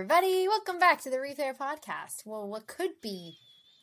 Everybody, 0.00 0.48
welcome 0.48 0.78
back 0.78 1.02
to 1.02 1.10
the 1.10 1.18
Replayer 1.18 1.54
Podcast. 1.54 2.24
Well, 2.24 2.48
what 2.48 2.66
could 2.66 3.02
be 3.02 3.36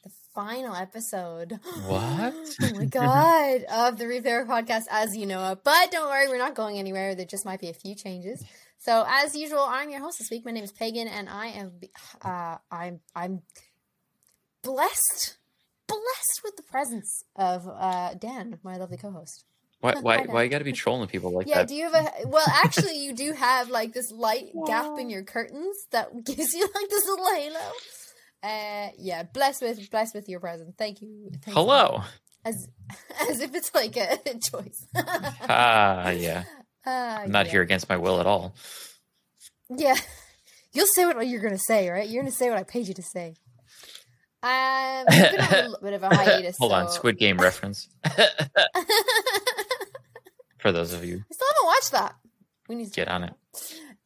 the 0.03 0.09
final 0.33 0.73
episode? 0.73 1.59
What? 1.85 2.33
oh 2.63 2.73
my 2.73 2.85
god, 2.85 3.61
of 3.71 3.99
the 3.99 4.05
Replayer 4.05 4.47
Podcast 4.47 4.85
as 4.89 5.15
you 5.15 5.27
know 5.27 5.51
it. 5.51 5.59
But 5.63 5.91
don't 5.91 6.09
worry, 6.09 6.27
we're 6.27 6.39
not 6.39 6.55
going 6.55 6.79
anywhere. 6.79 7.13
There 7.13 7.27
just 7.27 7.45
might 7.45 7.61
be 7.61 7.69
a 7.69 7.73
few 7.75 7.93
changes. 7.93 8.43
So, 8.79 9.05
as 9.07 9.35
usual, 9.35 9.59
I'm 9.59 9.91
your 9.91 9.99
host 9.99 10.17
this 10.17 10.31
week. 10.31 10.43
My 10.43 10.49
name 10.49 10.63
is 10.63 10.71
Pagan, 10.71 11.07
and 11.07 11.29
I 11.29 11.49
am 11.49 11.73
uh, 12.25 12.57
I'm 12.71 12.99
I'm 13.15 13.43
blessed, 14.63 15.37
blessed 15.85 16.41
with 16.43 16.55
the 16.55 16.63
presence 16.63 17.25
of 17.35 17.67
uh, 17.67 18.15
Dan, 18.15 18.57
my 18.63 18.77
lovely 18.77 18.97
co-host. 18.97 19.45
Why, 19.79 19.93
Hi, 19.93 19.99
why, 20.01 20.17
why 20.25 20.43
you 20.43 20.49
gotta 20.49 20.63
be 20.63 20.71
trolling 20.71 21.07
people 21.07 21.31
like 21.31 21.47
Yeah, 21.47 21.55
that? 21.55 21.61
Yeah, 21.61 21.65
do 21.67 21.75
you 21.75 21.91
have 21.91 21.93
a 22.23 22.27
well 22.27 22.45
actually 22.47 22.97
you 22.97 23.13
do 23.13 23.33
have 23.33 23.69
like 23.69 23.93
this 23.93 24.11
light 24.11 24.45
gap 24.65 24.97
in 24.97 25.09
your 25.09 25.23
curtains 25.23 25.77
that 25.91 26.09
gives 26.25 26.53
you 26.53 26.67
like 26.73 26.89
this 26.89 27.05
little 27.05 27.27
halo. 27.35 27.59
Uh 28.41 28.89
yeah, 28.97 29.23
blessed 29.23 29.61
with 29.61 29.91
blessed 29.91 30.15
with 30.15 30.29
your 30.29 30.39
present. 30.39 30.75
Thank 30.77 31.01
you. 31.01 31.29
Thanks 31.43 31.55
a 31.55 31.61
lot. 31.61 31.89
Hello. 31.91 32.03
As 32.43 32.67
as 33.29 33.39
if 33.41 33.53
it's 33.53 33.73
like 33.75 33.95
a 33.97 34.17
choice. 34.39 34.87
Ah, 34.95 36.09
yeah. 36.11 36.43
Uh, 36.85 37.19
I'm 37.23 37.31
not 37.31 37.45
yeah. 37.45 37.51
here 37.51 37.61
against 37.61 37.87
my 37.87 37.97
will 37.97 38.19
at 38.19 38.25
all. 38.25 38.55
Yeah. 39.69 39.95
You'll 40.73 40.87
say 40.87 41.05
what 41.05 41.27
you're 41.27 41.41
gonna 41.41 41.59
say, 41.59 41.89
right? 41.89 42.09
You're 42.09 42.23
gonna 42.23 42.31
say 42.31 42.49
what 42.49 42.57
I 42.57 42.63
paid 42.63 42.87
you 42.87 42.95
to 42.95 43.03
say. 43.03 43.35
Um 44.41 45.05
it's 45.07 45.35
been 45.35 45.59
a 45.59 45.67
little 45.67 45.79
bit 45.83 45.93
of 45.93 46.03
a 46.03 46.15
hiatus. 46.15 46.57
Hold 46.57 46.71
on, 46.71 46.89
Squid 46.89 47.19
Game 47.19 47.37
reference. 47.37 47.89
For 50.59 50.71
those 50.71 50.93
of 50.93 51.03
you, 51.05 51.23
I 51.29 51.33
still 51.33 51.47
haven't 51.49 51.65
watched 51.65 51.91
that. 51.91 52.15
We 52.69 52.75
need 52.75 52.85
to 52.87 52.91
get 52.91 53.07
on 53.07 53.23
it. 53.23 53.33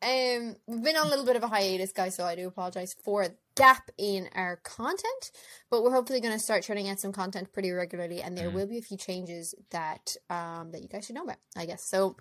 Um, 0.04 0.56
we've 0.68 0.84
been 0.84 0.96
on 0.96 1.08
a 1.08 1.10
little 1.10 1.26
bit 1.26 1.36
of 1.36 1.44
a 1.44 1.48
hiatus, 1.48 1.92
guys, 1.92 2.16
so 2.16 2.24
I 2.26 2.36
do 2.36 2.48
apologize 2.48 2.96
for 3.04 3.24
a 3.24 3.30
gap 3.56 3.90
in 3.98 4.30
our 4.36 4.58
content, 4.58 5.32
but 5.70 5.84
we're 5.84 5.92
hopefully 5.94 6.20
going 6.22 6.34
to 6.34 6.40
start 6.40 6.64
turning 6.64 6.90
out 6.90 7.00
some 7.00 7.12
content 7.12 7.54
pretty 7.54 7.72
regularly, 7.72 8.22
and 8.22 8.38
there 8.38 8.50
Mm. 8.50 8.54
will 8.54 8.68
be 8.68 8.78
a 8.78 8.82
few 8.82 8.98
changes 8.98 9.54
that 9.72 10.16
um 10.30 10.72
that 10.72 10.82
you 10.82 10.88
guys 10.88 11.06
should 11.06 11.16
know 11.16 11.24
about, 11.24 11.38
I 11.56 11.66
guess. 11.66 11.84
So 11.84 12.18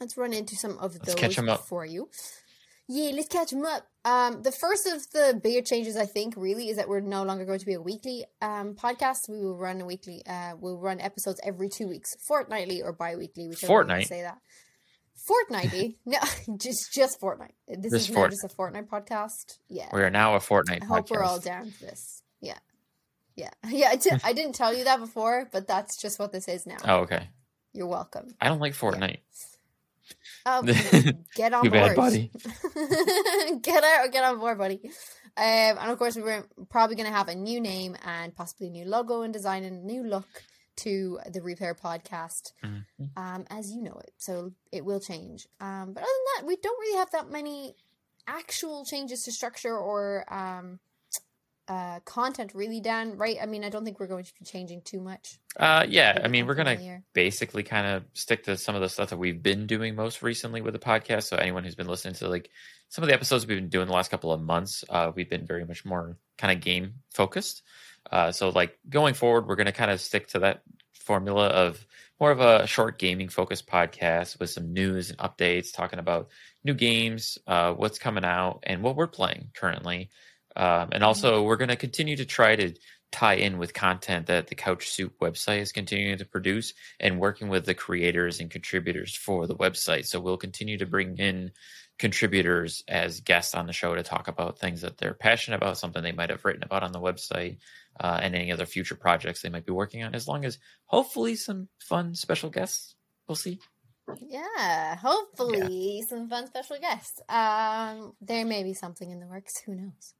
let's 0.00 0.16
run 0.16 0.32
into 0.32 0.56
some 0.56 0.78
of 0.78 0.94
Let's 0.94 1.06
those 1.06 1.14
catch 1.14 1.38
'em 1.38 1.48
up. 1.48 1.66
for 1.68 1.84
you. 1.86 2.08
Yeah, 2.86 3.12
let's 3.14 3.28
catch 3.28 3.50
them 3.50 3.64
up. 3.64 3.86
Um, 4.04 4.42
the 4.42 4.52
first 4.52 4.86
of 4.86 5.10
the 5.12 5.40
bigger 5.42 5.62
changes, 5.62 5.96
I 5.96 6.04
think, 6.04 6.34
really, 6.36 6.68
is 6.68 6.76
that 6.76 6.88
we're 6.88 7.00
no 7.00 7.22
longer 7.22 7.46
going 7.46 7.58
to 7.58 7.64
be 7.66 7.72
a 7.74 7.80
weekly 7.80 8.24
um 8.42 8.74
podcast. 8.74 9.28
We 9.28 9.40
will 9.40 9.56
run 9.56 9.80
a 9.80 9.86
weekly. 9.86 10.22
Uh, 10.26 10.54
we'll 10.58 10.76
run 10.78 11.00
episodes 11.00 11.40
every 11.42 11.70
two 11.70 11.88
weeks, 11.88 12.14
fortnightly 12.20 12.82
or 12.82 12.92
bi-weekly, 12.92 13.48
whichever 13.48 13.98
you 13.98 14.04
say 14.04 14.22
that. 14.22 14.38
Fortnightly? 15.16 15.96
no, 16.06 16.18
just 16.58 16.92
just 16.92 17.20
Fortnite. 17.20 17.52
This 17.68 17.92
Just 17.92 18.08
is 18.10 18.14
Fort- 18.14 18.30
just 18.30 18.44
a 18.44 18.48
Fortnite 18.48 18.88
podcast. 18.88 19.58
Yeah, 19.68 19.88
We 19.92 20.02
are 20.02 20.10
now 20.10 20.34
a 20.34 20.38
Fortnite 20.40 20.82
I 20.82 20.86
hope 20.86 21.06
podcast. 21.06 21.10
we're 21.10 21.22
all 21.22 21.40
down 21.40 21.70
for 21.70 21.84
this. 21.86 22.22
Yeah, 22.42 22.58
yeah, 23.34 23.50
yeah. 23.68 23.94
I, 23.94 24.20
I 24.22 24.32
didn't 24.34 24.54
tell 24.54 24.74
you 24.74 24.84
that 24.84 25.00
before, 25.00 25.48
but 25.50 25.66
that's 25.66 25.96
just 26.00 26.18
what 26.18 26.32
this 26.32 26.48
is 26.48 26.66
now. 26.66 26.76
Oh, 26.84 26.96
okay. 27.00 27.28
You're 27.72 27.86
welcome. 27.86 28.34
I 28.40 28.48
don't 28.48 28.60
like 28.60 28.74
Fortnite. 28.74 29.20
Oh, 30.46 30.62
get 31.34 31.52
on 31.54 31.64
Too 31.64 31.70
board, 31.70 31.96
buddy. 31.96 32.30
get 33.62 33.84
out, 33.84 34.12
get 34.12 34.24
on 34.24 34.38
board, 34.38 34.58
buddy. 34.58 34.80
Um, 35.36 35.78
and 35.78 35.90
of 35.90 35.98
course, 35.98 36.16
we're 36.16 36.46
probably 36.70 36.96
going 36.96 37.08
to 37.10 37.16
have 37.16 37.28
a 37.28 37.34
new 37.34 37.60
name 37.60 37.96
and 38.04 38.34
possibly 38.34 38.68
a 38.68 38.70
new 38.70 38.84
logo 38.84 39.22
and 39.22 39.32
design 39.32 39.64
and 39.64 39.82
a 39.82 39.86
new 39.86 40.02
look 40.04 40.26
to 40.76 41.18
the 41.30 41.40
Replayer 41.40 41.78
podcast, 41.78 42.52
Mhm. 42.64 43.10
um, 43.16 43.44
as 43.48 43.70
you 43.72 43.82
know 43.82 44.00
it. 44.04 44.12
So 44.18 44.52
it 44.72 44.84
will 44.84 45.00
change. 45.00 45.46
Um, 45.60 45.92
but 45.92 46.02
other 46.02 46.10
than 46.12 46.24
that, 46.36 46.46
we 46.46 46.56
don't 46.56 46.78
really 46.80 46.98
have 46.98 47.10
that 47.12 47.30
many 47.30 47.76
actual 48.26 48.84
changes 48.84 49.24
to 49.24 49.32
structure 49.32 49.76
or 49.76 50.24
um, 50.32 50.80
uh, 51.68 52.00
content, 52.00 52.52
really, 52.54 52.80
Dan. 52.80 53.16
Right? 53.16 53.36
I 53.40 53.46
mean, 53.46 53.64
I 53.64 53.68
don't 53.68 53.84
think 53.84 54.00
we're 54.00 54.06
going 54.06 54.24
to 54.24 54.32
be 54.38 54.44
changing 54.44 54.82
too 54.82 55.00
much. 55.00 55.38
Uh, 55.56 55.86
yeah, 55.88 56.20
I 56.22 56.28
mean, 56.28 56.46
we're 56.46 56.54
gonna 56.54 57.02
basically 57.12 57.62
kind 57.62 57.86
of 57.86 58.04
stick 58.12 58.44
to 58.44 58.56
some 58.56 58.74
of 58.74 58.80
the 58.80 58.88
stuff 58.88 59.10
that 59.10 59.16
we've 59.16 59.42
been 59.42 59.66
doing 59.66 59.94
most 59.94 60.22
recently 60.22 60.60
with 60.60 60.74
the 60.74 60.80
podcast. 60.80 61.24
So 61.24 61.36
anyone 61.36 61.64
who's 61.64 61.74
been 61.74 61.86
listening 61.86 62.14
to 62.14 62.28
like 62.28 62.50
some 62.88 63.02
of 63.02 63.08
the 63.08 63.14
episodes 63.14 63.46
we've 63.46 63.58
been 63.58 63.68
doing 63.68 63.86
the 63.86 63.92
last 63.92 64.10
couple 64.10 64.32
of 64.32 64.40
months, 64.40 64.84
uh, 64.88 65.12
we've 65.14 65.30
been 65.30 65.46
very 65.46 65.64
much 65.64 65.84
more 65.84 66.16
kind 66.38 66.56
of 66.56 66.62
game 66.62 66.94
focused. 67.12 67.62
Uh, 68.10 68.32
so 68.32 68.50
like 68.50 68.78
going 68.88 69.14
forward, 69.14 69.46
we're 69.46 69.56
gonna 69.56 69.72
kind 69.72 69.90
of 69.90 70.00
stick 70.00 70.28
to 70.28 70.40
that 70.40 70.62
formula 70.92 71.48
of 71.48 71.86
more 72.20 72.30
of 72.30 72.40
a 72.40 72.66
short 72.66 72.98
gaming 72.98 73.28
focused 73.28 73.66
podcast 73.66 74.38
with 74.38 74.50
some 74.50 74.72
news 74.72 75.10
and 75.10 75.18
updates, 75.18 75.72
talking 75.72 75.98
about 75.98 76.28
new 76.64 76.74
games, 76.74 77.38
uh, 77.46 77.72
what's 77.72 77.98
coming 77.98 78.24
out, 78.24 78.60
and 78.64 78.82
what 78.82 78.96
we're 78.96 79.06
playing 79.06 79.50
currently. 79.54 80.10
Um, 80.56 80.90
and 80.92 81.02
also, 81.02 81.42
we're 81.42 81.56
going 81.56 81.68
to 81.68 81.76
continue 81.76 82.16
to 82.16 82.24
try 82.24 82.56
to 82.56 82.74
tie 83.14 83.34
in 83.34 83.58
with 83.58 83.72
content 83.72 84.26
that 84.26 84.48
the 84.48 84.56
Couch 84.56 84.88
Soup 84.88 85.12
website 85.20 85.60
is 85.60 85.70
continuing 85.70 86.18
to 86.18 86.24
produce 86.24 86.74
and 86.98 87.20
working 87.20 87.48
with 87.48 87.64
the 87.64 87.74
creators 87.74 88.40
and 88.40 88.50
contributors 88.50 89.14
for 89.14 89.46
the 89.46 89.54
website. 89.54 90.04
So 90.06 90.18
we'll 90.18 90.36
continue 90.36 90.78
to 90.78 90.86
bring 90.86 91.16
in 91.18 91.52
contributors 91.96 92.82
as 92.88 93.20
guests 93.20 93.54
on 93.54 93.66
the 93.66 93.72
show 93.72 93.94
to 93.94 94.02
talk 94.02 94.26
about 94.26 94.58
things 94.58 94.80
that 94.80 94.98
they're 94.98 95.14
passionate 95.14 95.58
about, 95.58 95.78
something 95.78 96.02
they 96.02 96.10
might 96.10 96.30
have 96.30 96.44
written 96.44 96.64
about 96.64 96.82
on 96.82 96.90
the 96.90 97.00
website, 97.00 97.58
uh, 98.00 98.18
and 98.20 98.34
any 98.34 98.50
other 98.50 98.66
future 98.66 98.96
projects 98.96 99.42
they 99.42 99.48
might 99.48 99.64
be 99.64 99.72
working 99.72 100.02
on, 100.02 100.12
as 100.12 100.26
long 100.26 100.44
as 100.44 100.58
hopefully 100.86 101.36
some 101.36 101.68
fun 101.78 102.16
special 102.16 102.50
guests. 102.50 102.96
We'll 103.28 103.36
see. 103.36 103.60
Yeah, 104.20 104.96
hopefully 104.96 106.04
some 106.08 106.28
fun 106.28 106.48
special 106.48 106.78
guests. 106.80 107.20
Um, 107.28 108.14
there 108.20 108.44
may 108.44 108.64
be 108.64 108.74
something 108.74 109.08
in 109.08 109.20
the 109.20 109.26
works. 109.26 109.60
Who 109.60 109.76
knows? 109.76 110.14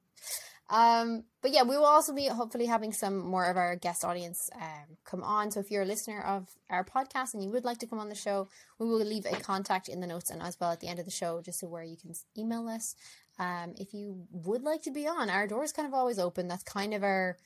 Um, 0.69 1.25
but 1.43 1.51
yeah, 1.51 1.61
we 1.61 1.77
will 1.77 1.85
also 1.85 2.11
be 2.13 2.25
hopefully 2.27 2.65
having 2.65 2.91
some 2.91 3.19
more 3.19 3.45
of 3.45 3.55
our 3.55 3.75
guest 3.75 4.03
audience 4.03 4.49
um, 4.55 4.97
come 5.05 5.23
on. 5.23 5.51
So 5.51 5.59
if 5.59 5.69
you're 5.69 5.83
a 5.83 5.85
listener 5.85 6.21
of 6.21 6.49
our 6.71 6.83
podcast 6.83 7.33
and 7.35 7.43
you 7.43 7.49
would 7.51 7.63
like 7.65 7.77
to 7.79 7.87
come 7.87 7.99
on 7.99 8.09
the 8.09 8.15
show, 8.15 8.47
we 8.79 8.87
will 8.87 8.97
leave 9.05 9.25
a 9.27 9.39
contact 9.39 9.87
in 9.89 9.99
the 9.99 10.07
notes 10.07 10.31
and 10.31 10.41
as 10.41 10.59
well 10.59 10.71
at 10.71 10.79
the 10.79 10.87
end 10.87 10.97
of 10.97 11.05
the 11.05 11.11
show, 11.11 11.41
just 11.41 11.59
so 11.59 11.67
where 11.67 11.83
you 11.83 11.97
can 11.97 12.13
email 12.37 12.67
us. 12.67 12.95
Um, 13.37 13.75
if 13.77 13.93
you 13.93 14.25
would 14.31 14.63
like 14.63 14.81
to 14.83 14.91
be 14.91 15.07
on, 15.07 15.29
our 15.29 15.45
door 15.45 15.63
is 15.63 15.71
kind 15.71 15.87
of 15.87 15.93
always 15.93 16.17
open. 16.17 16.47
That's 16.47 16.63
kind 16.63 16.93
of 16.95 17.03
our 17.03 17.37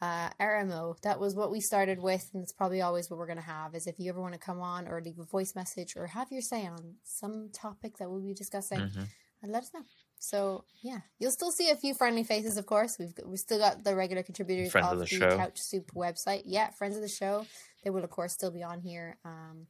uh, 0.00 0.28
RMO. 0.40 1.00
That 1.00 1.18
was 1.18 1.34
what 1.34 1.50
we 1.50 1.60
started 1.60 1.98
with, 2.00 2.30
and 2.32 2.44
it's 2.44 2.52
probably 2.52 2.80
always 2.80 3.10
what 3.10 3.18
we're 3.18 3.26
going 3.26 3.38
to 3.38 3.42
have. 3.44 3.74
Is 3.74 3.88
if 3.88 3.98
you 3.98 4.08
ever 4.10 4.20
want 4.20 4.34
to 4.34 4.38
come 4.38 4.60
on 4.60 4.86
or 4.86 5.00
leave 5.00 5.18
a 5.18 5.24
voice 5.24 5.56
message 5.56 5.96
or 5.96 6.06
have 6.06 6.30
your 6.30 6.42
say 6.42 6.64
on 6.66 6.94
some 7.02 7.48
topic 7.52 7.96
that 7.96 8.08
we'll 8.08 8.20
be 8.20 8.34
discussing, 8.34 8.78
Mhm. 8.78 9.08
and 9.42 9.50
let 9.50 9.64
us 9.64 9.74
know. 9.74 9.80
So 10.18 10.64
yeah, 10.82 11.00
you'll 11.18 11.30
still 11.30 11.52
see 11.52 11.70
a 11.70 11.76
few 11.76 11.94
friendly 11.94 12.24
faces, 12.24 12.56
of 12.56 12.66
course. 12.66 12.98
We've 12.98 13.14
got, 13.14 13.28
we've 13.28 13.38
still 13.38 13.58
got 13.58 13.84
the 13.84 13.94
regular 13.94 14.22
contributors 14.22 14.72
Friends 14.72 14.88
of, 14.88 15.00
of 15.00 15.08
the 15.08 15.18
the. 15.18 15.36
Couch 15.36 15.60
Soup 15.60 15.90
website. 15.94 16.42
Yeah, 16.44 16.70
friends 16.70 16.96
of 16.96 17.02
the 17.02 17.08
show. 17.08 17.46
They 17.84 17.90
will 17.90 18.04
of 18.04 18.10
course 18.10 18.32
still 18.32 18.50
be 18.50 18.62
on 18.62 18.80
here. 18.80 19.16
Um, 19.24 19.66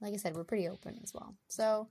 like 0.00 0.12
I 0.12 0.16
said, 0.16 0.34
we're 0.34 0.44
pretty 0.44 0.68
open 0.68 1.00
as 1.02 1.12
well. 1.14 1.34
So 1.48 1.88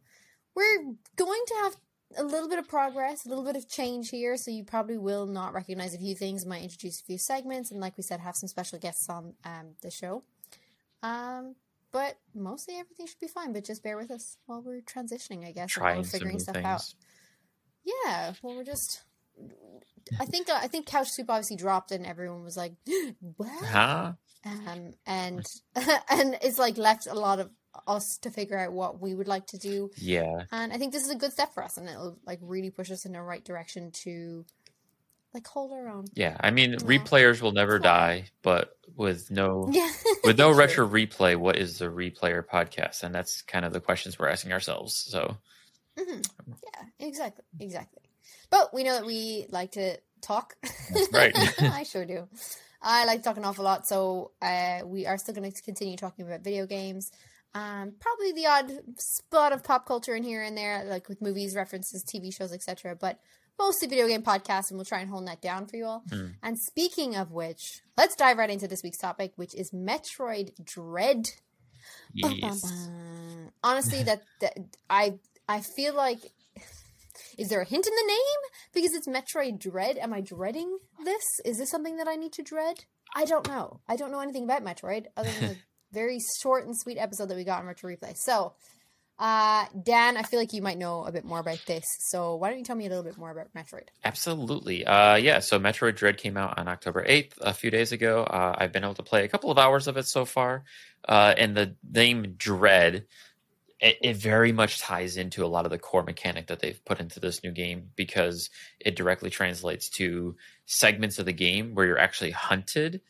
we're 0.56 0.84
going 1.16 1.44
to 1.48 1.56
have 1.63 1.75
a 2.18 2.24
little 2.24 2.48
bit 2.48 2.60
of 2.60 2.68
progress, 2.68 3.25
a 3.25 3.30
little 3.30 3.44
bit 3.44 3.56
of 3.56 3.68
change 3.68 4.10
here. 4.10 4.38
So 4.38 4.51
you 4.51 4.63
probably 4.63 4.98
will 4.98 5.25
not 5.25 5.54
recognize 5.54 5.94
a 5.94 5.98
few 5.98 6.16
things. 6.16 6.46
Might 6.46 6.63
introduce 6.63 7.01
a 7.01 7.04
few 7.04 7.18
segments, 7.18 7.72
and 7.72 7.81
like 7.81 7.98
we 7.98 8.04
said, 8.04 8.19
have 8.19 8.36
some 8.36 8.48
special 8.48 8.80
guests 8.80 9.10
on 9.10 9.34
um, 9.44 9.75
the 9.81 9.92
show. 9.92 10.24
Um, 11.04 11.56
but 11.92 12.18
mostly 12.34 12.75
everything 12.75 13.08
should 13.08 13.19
be 13.19 13.28
fine. 13.28 13.54
But 13.54 13.63
just 13.66 13.84
bear 13.84 13.98
with 13.98 14.12
us 14.12 14.38
while 14.46 14.62
we're 14.62 14.81
transitioning, 14.81 15.48
I 15.48 15.51
guess, 15.51 15.75
and 15.75 15.84
while 15.84 15.98
we're 15.98 16.04
figuring 16.04 16.40
stuff 16.40 16.56
things. 16.56 16.66
out. 16.66 16.94
Yeah, 17.86 18.34
well, 18.42 18.56
we're 18.56 18.64
just. 18.64 19.02
I 20.20 20.26
think 20.26 20.50
uh, 20.50 20.60
I 20.62 20.68
think 20.68 20.86
Couch 20.88 21.10
Soup 21.10 21.30
obviously 21.30 21.56
dropped, 21.56 21.92
and 21.92 22.06
everyone 22.06 22.44
was 22.44 22.58
like, 22.58 22.74
"What?" 23.38 23.66
Huh? 23.66 24.14
Um, 24.46 24.94
and 25.06 25.46
and 25.76 26.38
it's 26.42 26.60
like 26.60 26.78
left 26.78 27.08
a 27.08 27.14
lot 27.14 27.40
of 27.40 27.50
us 27.88 28.18
to 28.20 28.30
figure 28.32 28.58
out 28.58 28.72
what 28.72 29.02
we 29.02 29.14
would 29.14 29.28
like 29.28 29.48
to 29.48 29.58
do. 29.58 29.90
Yeah. 29.98 30.44
And 30.52 30.72
I 30.72 30.78
think 30.78 30.94
this 30.94 31.04
is 31.04 31.10
a 31.10 31.16
good 31.16 31.34
step 31.34 31.54
for 31.54 31.64
us, 31.64 31.78
and 31.78 31.90
it'll 31.90 32.18
like 32.26 32.40
really 32.42 32.70
push 32.70 32.92
us 32.92 33.06
in 33.06 33.12
the 33.14 33.22
right 33.22 33.44
direction 33.44 33.92
to 34.04 34.46
like 35.34 35.46
hold 35.48 35.74
our 35.74 35.90
own. 35.90 36.06
Yeah. 36.14 36.38
I 36.40 36.52
mean, 36.52 36.72
Yeah. 36.72 36.78
replayers 36.78 37.42
will 37.42 37.52
never 37.52 37.78
die, 37.78 38.26
but 38.42 38.70
with 38.96 39.30
no 39.30 39.68
Yeah, 39.70 39.92
with 40.24 40.38
no 40.38 40.52
retro 40.52 40.88
replay, 40.88 41.36
what 41.36 41.58
is 41.58 41.80
the 41.80 41.88
replayer 41.88 42.42
podcast? 42.46 43.04
And 43.04 43.14
that's 43.14 43.42
kind 43.42 43.66
of 43.66 43.74
the 43.74 43.82
questions 43.82 44.18
we're 44.18 44.30
asking 44.30 44.54
ourselves. 44.54 44.96
So 44.96 45.36
Mhm. 45.97 46.27
Yeah, 46.47 47.07
exactly, 47.07 47.45
exactly. 47.59 48.01
But 48.50 48.74
we 48.74 48.83
know 48.83 48.94
that 48.94 49.06
we 49.06 49.45
like 49.50 49.71
to 49.74 49.97
talk. 50.21 50.56
Right. 51.12 51.33
I 51.62 51.83
sure 51.83 52.06
do. 52.06 52.27
I 52.81 53.06
like 53.06 53.24
talking 53.24 53.44
an 53.44 53.50
awful 53.50 53.63
lot, 53.63 53.88
so 53.88 54.31
uh, 54.42 54.81
we 54.86 55.07
are 55.07 55.18
still 55.18 55.33
going 55.33 55.51
to 55.51 55.62
continue 55.62 55.97
talking 55.97 56.25
about 56.25 56.42
video 56.42 56.65
games. 56.65 57.12
Um, 57.53 57.94
probably 58.00 58.33
the 58.33 58.47
odd 58.47 58.71
spot 59.00 59.53
of 59.53 59.63
pop 59.63 59.88
culture 59.88 60.13
in 60.13 60.24
here 60.24 60.44
and 60.44 60.57
there, 60.57 60.83
like 60.86 61.07
with 61.07 61.21
movies, 61.21 61.56
references, 61.56 62.03
TV 62.03 62.36
shows, 62.36 62.51
etc. 62.53 62.95
But 62.95 63.19
mostly 63.57 63.88
video 63.88 64.07
game 64.07 64.21
podcasts, 64.21 64.69
and 64.69 64.77
we'll 64.77 64.86
try 64.86 65.00
and 65.00 65.09
hold 65.09 65.25
that 65.27 65.41
down 65.41 65.65
for 65.65 65.77
you 65.77 65.86
all. 65.86 66.03
Hmm. 66.09 66.27
And 66.44 66.59
speaking 66.59 67.15
of 67.15 67.31
which, 67.31 67.81
let's 67.98 68.15
dive 68.15 68.38
right 68.38 68.50
into 68.50 68.68
this 68.68 68.83
week's 68.83 68.98
topic, 68.98 69.33
which 69.38 69.56
is 69.56 69.71
Metroid 69.71 70.51
Dread. 70.63 71.30
Yes. 72.13 72.89
Honestly, 73.63 74.03
that, 74.03 74.24
that 74.41 74.57
I 74.89 75.19
I 75.47 75.62
feel 75.62 75.95
like 75.95 76.19
is 77.38 77.50
there 77.50 77.62
a 77.62 77.65
hint 77.65 77.86
in 77.86 77.94
the 77.94 78.07
name 78.07 78.51
because 78.74 78.94
it's 78.94 79.07
Metroid 79.07 79.59
Dread? 79.59 79.97
Am 79.97 80.13
I 80.13 80.21
dreading 80.21 80.77
this? 81.03 81.24
Is 81.44 81.57
this 81.57 81.69
something 81.69 81.97
that 81.97 82.07
I 82.07 82.15
need 82.15 82.33
to 82.33 82.44
dread? 82.44 82.86
I 83.15 83.25
don't 83.25 83.47
know. 83.47 83.80
I 83.88 83.95
don't 83.95 84.12
know 84.12 84.19
anything 84.19 84.44
about 84.44 84.63
Metroid 84.63 85.06
other 85.18 85.30
than 85.39 85.50
the 85.50 85.57
very 85.92 86.19
short 86.42 86.65
and 86.65 86.75
sweet 86.77 86.97
episode 86.97 87.30
that 87.30 87.36
we 87.36 87.44
got 87.44 87.59
on 87.59 87.65
Retro 87.65 87.89
Replay. 87.89 88.15
So, 88.15 88.53
uh, 89.18 89.65
Dan, 89.81 90.18
I 90.18 90.24
feel 90.24 90.39
like 90.39 90.51
you 90.51 90.62
might 90.62 90.77
know 90.77 91.06
a 91.06 91.12
bit 91.12 91.24
more 91.24 91.39
about 91.39 91.62
this. 91.65 91.86
So 92.09 92.36
why 92.36 92.50
don't 92.50 92.59
you 92.59 92.65
tell 92.65 92.75
me 92.75 92.86
a 92.86 92.89
little 92.89 93.03
bit 93.03 93.18
more 93.18 93.31
about 93.31 93.53
Metroid? 93.53 93.88
Absolutely. 94.03 94.86
Uh, 94.86 95.15
yeah, 95.15 95.39
so 95.39 95.57
Metroid 95.57 95.95
Dread 95.95 96.18
came 96.18 96.36
out 96.36 96.57
on 96.59 96.68
October 96.68 97.06
8th, 97.07 97.33
a 97.39 97.53
few 97.53 97.71
days 97.71 97.94
ago. 97.94 98.24
Uh, 98.24 98.56
I've 98.57 98.74
been 98.74 98.83
able 98.83 98.95
to 98.95 99.03
play 99.03 99.24
a 99.24 99.30
couple 99.30 99.51
of 99.51 99.57
hours 99.57 99.88
of 99.88 99.95
it 99.95 100.06
so 100.06 100.25
far. 100.25 100.63
Uh, 101.07 101.33
and 101.38 101.56
the 101.56 101.75
name 101.89 102.36
Dread, 102.38 103.06
it, 103.86 103.98
it 104.02 104.16
very 104.18 104.52
much 104.52 104.80
ties 104.80 105.16
into 105.16 105.46
a 105.46 105.48
lot 105.48 105.66
of 105.66 105.72
the 105.72 105.78
core 105.78 106.02
mechanic 106.02 106.48
that 106.48 106.60
they've 106.60 106.84
put 106.86 107.00
into 107.00 107.20
this 107.20 107.44
new 107.44 107.52
game 107.52 107.92
because 107.96 108.50
it 108.80 108.96
directly 108.96 109.30
translates 109.30 109.90
to 109.90 110.36
segments 110.66 111.20
of 111.20 111.26
the 111.26 111.34
game 111.34 111.76
where 111.76 111.86
you're 111.86 112.00
actually 112.00 112.32
hunted 112.32 113.02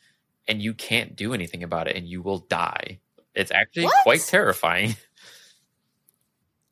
and 0.46 0.60
you 0.60 0.74
can't 0.74 1.16
do 1.16 1.32
anything 1.32 1.62
about 1.62 1.88
it 1.88 1.96
and 1.96 2.06
you 2.06 2.20
will 2.20 2.40
die. 2.40 3.00
It's 3.34 3.50
actually 3.50 3.84
What? 3.84 4.02
quite 4.02 4.20
terrifying. 4.20 4.96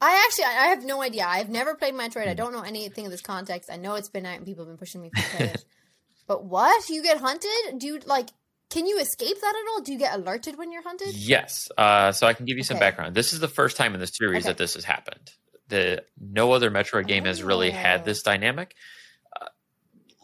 I 0.02 0.22
actually, 0.26 0.44
I 0.44 0.66
have 0.66 0.84
no 0.84 1.00
idea. 1.00 1.24
I've 1.26 1.48
never 1.48 1.74
played 1.74 1.94
Metroid. 1.94 2.24
Hmm. 2.24 2.30
I 2.30 2.34
don't 2.34 2.52
know 2.52 2.60
anything 2.60 3.06
of 3.06 3.10
this 3.10 3.22
context. 3.22 3.70
I 3.72 3.76
know 3.76 3.94
it's 3.94 4.10
been 4.10 4.26
out 4.26 4.36
and 4.36 4.44
people 4.44 4.64
have 4.64 4.70
been 4.70 4.76
pushing 4.78 5.00
me 5.00 5.10
play 5.14 5.46
it. 5.54 5.64
But 6.26 6.44
what? 6.44 6.90
You 6.90 7.02
get 7.02 7.18
hunted? 7.18 7.78
Do 7.78 7.86
you, 7.86 8.00
like, 8.04 8.28
can 8.74 8.86
you 8.86 8.98
escape 8.98 9.40
that 9.40 9.54
at 9.54 9.70
all? 9.72 9.80
Do 9.82 9.92
you 9.92 9.98
get 9.98 10.14
alerted 10.14 10.58
when 10.58 10.72
you're 10.72 10.82
hunted? 10.82 11.14
Yes. 11.14 11.68
Uh, 11.78 12.10
so 12.12 12.26
I 12.26 12.34
can 12.34 12.44
give 12.44 12.56
you 12.56 12.64
some 12.64 12.78
background. 12.78 13.14
This 13.14 13.32
is 13.32 13.38
the 13.40 13.48
first 13.48 13.76
time 13.76 13.94
in 13.94 14.00
the 14.00 14.06
series 14.08 14.42
Okay. 14.44 14.50
that 14.50 14.58
this 14.58 14.74
has 14.74 14.84
happened. 14.84 15.30
The 15.68 16.04
no 16.20 16.50
other 16.52 16.70
Metroid 16.72 17.06
game 17.06 17.24
has 17.24 17.42
really 17.42 17.70
Oh. 17.70 17.74
had 17.74 18.04
this 18.04 18.22
dynamic. 18.22 18.74
Uh, 19.40 19.46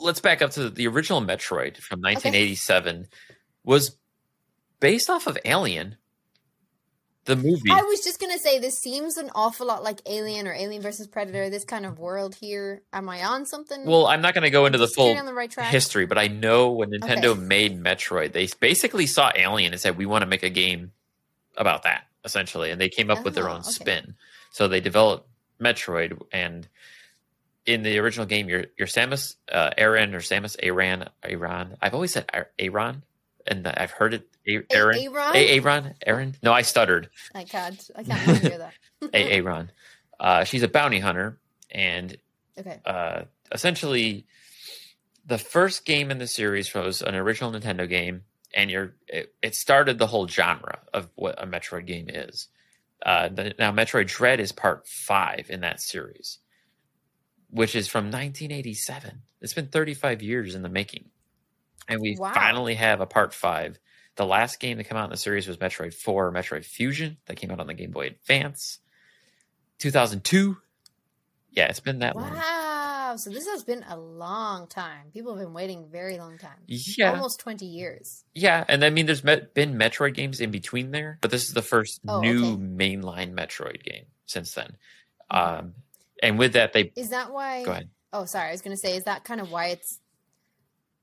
let's 0.00 0.20
back 0.20 0.43
up 0.43 0.50
to 0.52 0.69
the 0.69 0.88
original 0.88 1.20
Metroid 1.23 1.76
from 1.79 2.00
1987 2.00 3.06
was 3.64 3.97
based 4.81 5.08
off 5.08 5.26
of 5.29 5.38
Alien, 5.44 5.96
the 7.26 7.37
movie. 7.37 7.70
I 7.70 7.82
was 7.82 8.00
just 8.00 8.19
gonna 8.20 8.38
say 8.38 8.58
this 8.58 8.78
seems 8.78 9.17
an 9.17 9.31
awful 9.34 9.67
lot 9.67 9.82
like 9.84 10.00
Alien 10.06 10.46
or 10.49 10.55
Alien 10.55 10.82
versus 10.82 11.06
Predator. 11.06 11.50
This 11.50 11.64
kind 11.64 11.84
of 11.87 11.99
world 11.99 12.34
here. 12.34 12.82
Am 12.93 13.08
I 13.08 13.22
on 13.25 13.46
something? 13.46 13.84
well, 13.87 14.06
I'm 14.06 14.22
not 14.22 14.34
going 14.34 14.44
to 14.44 14.50
go 14.50 14.67
into 14.67 14.78
the 14.78 14.88
full 14.88 15.14
the 15.25 15.34
right 15.34 15.52
history, 15.55 16.06
but 16.06 16.19
I 16.19 16.28
know 16.28 16.70
when 16.70 16.90
Nintendo 16.90 17.26
Okay. 17.32 17.40
made 17.40 17.82
Metroid, 17.82 18.32
they 18.32 18.49
basically 18.58 19.06
saw 19.06 19.31
Alien 19.34 19.72
and 19.72 19.81
said, 19.81 19.96
"We 19.99 20.06
want 20.06 20.22
to 20.22 20.26
make 20.26 20.43
a 20.43 20.50
game 20.50 20.93
about 21.56 21.82
that." 21.84 22.05
Essentially, 22.25 22.70
and 22.70 22.81
they 22.81 22.88
came 22.90 23.11
up 23.11 23.25
with 23.25 23.34
their 23.34 23.49
Oh, 23.49 23.52
own 23.52 23.61
okay. 23.61 23.70
spin. 23.70 24.14
So 24.50 24.69
they 24.69 24.81
developed 24.81 25.26
Metroid, 25.61 26.20
and 26.32 26.67
in 27.67 27.82
the 27.82 27.99
original 27.99 28.26
game, 28.26 28.49
you're 28.49 28.64
you're 28.78 28.88
Samus 28.88 29.37
uh, 29.52 29.70
Aran 29.78 30.14
or 30.14 30.20
Samus 30.20 30.56
Aran 30.62 31.08
Aran. 31.22 31.76
I've 31.81 31.94
always 31.94 32.12
said 32.12 32.25
Ar- 32.32 32.50
Aran, 32.58 33.05
and 33.46 33.66
I've 33.66 33.90
heard 33.90 34.14
it 34.14 34.28
A- 34.46 34.56
A- 34.56 34.64
Aaron? 34.70 34.96
A- 35.34 35.56
Aran, 35.58 35.94
Aaron. 36.06 36.34
No, 36.42 36.52
I 36.52 36.62
stuttered. 36.62 37.08
I 37.34 37.44
can't. 37.44 37.90
I 37.96 38.02
can't 38.04 38.38
hear 38.42 38.58
that. 38.58 38.72
A- 39.14 39.32
Aran. 39.38 39.70
Uh, 40.19 40.44
she's 40.44 40.62
a 40.62 40.69
bounty 40.69 40.98
hunter, 40.98 41.38
and 41.70 42.16
Okay. 42.58 42.81
uh, 42.84 43.22
essentially 43.52 44.26
the 45.26 45.38
first 45.38 45.84
game 45.87 46.10
in 46.10 46.19
the 46.19 46.26
series 46.26 46.72
was 46.75 47.00
an 47.02 47.14
original 47.14 47.52
Nintendo 47.52 47.88
game, 47.88 48.22
and 48.54 48.70
you're 48.70 48.94
it, 49.08 49.34
it 49.43 49.54
started 49.54 49.98
the 49.98 50.06
whole 50.06 50.26
genre 50.28 50.81
of 50.93 51.08
what 51.14 51.43
a 51.43 51.46
Metroid 51.46 51.86
game 51.86 52.08
is. 52.08 52.48
Uh, 53.04 53.28
the, 53.28 53.54
now, 53.58 53.72
Metroid 53.72 54.08
Dread 54.08 54.40
is 54.40 54.52
part 54.52 54.86
five 54.86 55.46
in 55.48 55.60
that 55.60 55.81
series, 55.81 56.38
which 57.48 57.75
is 57.75 57.88
from 57.88 58.06
1987. 58.06 59.22
It's 59.40 59.54
been 59.54 59.69
35 59.69 60.20
years 60.20 60.54
in 60.54 60.60
the 60.62 60.69
making, 60.69 61.06
and 61.90 62.00
we 62.00 62.16
Wow. 62.19 62.32
finally 62.32 62.75
have 62.75 63.00
a 63.00 63.06
part 63.06 63.34
five. 63.34 63.78
The 64.16 64.26
last 64.26 64.60
game 64.60 64.78
to 64.78 64.84
come 64.84 64.96
out 64.98 65.04
in 65.04 65.10
the 65.10 65.16
series 65.16 65.46
was 65.48 65.56
Metroid 65.58 65.94
4, 65.94 66.32
Metroid 66.32 66.64
Fusion, 66.64 67.16
that 67.26 67.37
came 67.37 67.50
out 67.50 67.60
on 67.60 67.66
the 67.66 67.75
Game 67.75 67.90
Boy 67.90 68.06
Advance, 68.08 68.78
2002. 69.78 70.56
Yeah, 71.52 71.66
it's 71.66 71.81
been 71.81 71.98
that 72.00 72.16
long. 72.16 72.32
Wow. 72.34 73.14
So 73.16 73.31
this 73.31 73.46
has 73.48 73.64
been 73.64 73.84
a 73.88 73.96
long 73.98 74.69
time. 74.69 75.10
People 75.12 75.34
have 75.34 75.44
been 75.44 75.52
waiting 75.52 75.88
very 75.90 76.16
long 76.19 76.38
time. 76.38 76.58
Yeah, 76.69 77.10
Almost 77.10 77.40
twenty 77.40 77.66
years. 77.66 78.25
yeah, 78.34 78.64
and 78.69 78.84
I 78.84 78.90
mean, 78.90 79.06
there's 79.06 79.25
met, 79.25 79.52
been 79.52 79.75
Metroid 79.75 80.14
games 80.14 80.40
in 80.40 80.52
between 80.52 80.93
there, 80.93 81.19
but 81.20 81.32
this 81.32 81.48
is 81.48 81.52
the 81.52 81.62
first 81.62 82.00
Oh, 82.06 82.20
new 82.20 82.52
okay. 82.52 82.62
mainline 82.62 83.32
Metroid 83.34 83.82
game 83.82 84.04
since 84.26 84.55
then. 84.55 84.76
Mhm. 85.32 85.36
Um, 85.58 85.74
and 86.22 86.38
with 86.38 86.53
that, 86.53 86.72
they 86.72 86.93
Is 86.94 87.10
that 87.10 87.32
why? 87.32 87.65
go 87.65 87.72
ahead. 87.72 87.91
Oh, 88.12 88.26
sorry. 88.26 88.48
I 88.50 88.53
was 88.53 88.62
going 88.62 88.76
to 88.76 88.81
say, 88.81 88.96
is 88.96 89.05
that 89.05 89.24
kind 89.24 89.41
of 89.41 89.50
why 89.50 89.67
it's 89.69 89.98